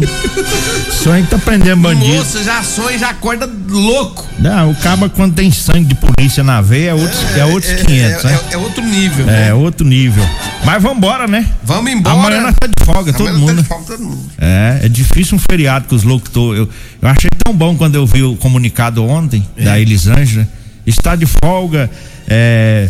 Sonho 0.91 1.23
que 1.23 1.29
tá 1.29 1.37
prendendo 1.37 1.81
bandido. 1.81 2.13
moço 2.13 2.43
já 2.43 2.61
sonha 2.61 2.97
já 2.97 3.09
acorda 3.09 3.49
louco. 3.69 4.27
Não, 4.39 4.71
o 4.71 4.75
caba 4.75 5.07
quando 5.09 5.33
tem 5.35 5.51
sangue 5.51 5.85
de 5.85 5.95
polícia 5.95 6.43
na 6.43 6.61
veia 6.61 6.89
é 6.89 6.93
outros, 6.93 7.37
é, 7.37 7.45
outros 7.45 7.73
500, 7.83 8.25
é, 8.25 8.27
né? 8.27 8.39
é- 8.49 8.53
é 8.53 8.57
outro 8.57 8.83
nível. 8.83 9.29
É, 9.29 9.31
né? 9.45 9.53
outro 9.53 9.85
nível. 9.87 10.23
Mas 10.65 10.81
vambora, 10.83 11.27
né? 11.27 11.47
Vamos 11.63 11.91
embora. 11.91 12.15
Amanhã 12.15 12.41
nós 12.41 12.55
tá 12.59 12.67
de 12.67 12.85
folga, 12.85 13.13
todo 13.13 13.27
Amanhã 13.29 13.39
mundo. 13.39 13.47
Tá 13.47 13.53
né? 13.55 13.61
de 13.61 13.67
folga, 13.67 13.85
todo 13.85 14.03
mundo. 14.03 14.19
É, 14.37 14.79
é 14.83 14.89
difícil 14.89 15.37
um 15.37 15.39
feriado 15.39 15.85
que 15.87 15.95
os 15.95 16.03
locutores. 16.03 16.59
Eu, 16.59 16.69
eu 17.01 17.07
achei 17.09 17.29
tão 17.43 17.53
bom 17.55 17.75
quando 17.75 17.95
eu 17.95 18.05
vi 18.05 18.23
o 18.23 18.35
comunicado 18.35 19.03
ontem 19.05 19.47
É. 19.57 19.63
da 19.63 19.79
Elisângela. 19.79 20.47
Está 20.85 21.15
de 21.15 21.25
folga, 21.25 21.89
é, 22.27 22.89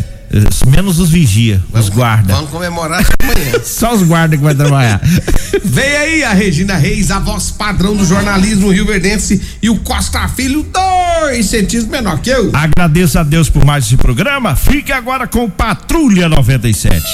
menos 0.66 0.98
os 0.98 1.10
vigia, 1.10 1.62
os 1.72 1.88
guarda. 1.88 2.34
Vamos 2.34 2.50
comemorar 2.50 3.04
amanhã. 3.22 3.60
Só 3.64 3.94
os 3.94 4.02
guarda 4.02 4.36
que 4.36 4.42
vai 4.42 4.54
trabalhar. 4.54 5.00
Vem 5.64 5.96
aí 5.96 6.24
a 6.24 6.32
Regina 6.32 6.76
Reis, 6.76 7.10
a 7.10 7.18
voz 7.18 7.50
padrão 7.50 7.96
do 7.96 8.04
jornalismo 8.04 8.70
rio-verdense 8.70 9.40
e 9.62 9.70
o 9.70 9.76
Costa 9.76 10.26
Filho, 10.28 10.64
dois 10.64 11.46
centímetros 11.46 11.86
menor 11.86 12.20
que 12.20 12.30
eu. 12.30 12.50
Agradeço 12.52 13.18
a 13.18 13.22
Deus 13.22 13.48
por 13.48 13.64
mais 13.64 13.86
esse 13.86 13.96
programa. 13.96 14.56
Fique 14.56 14.92
agora 14.92 15.26
com 15.26 15.48
Patrulha 15.48 16.28
97. 16.28 17.04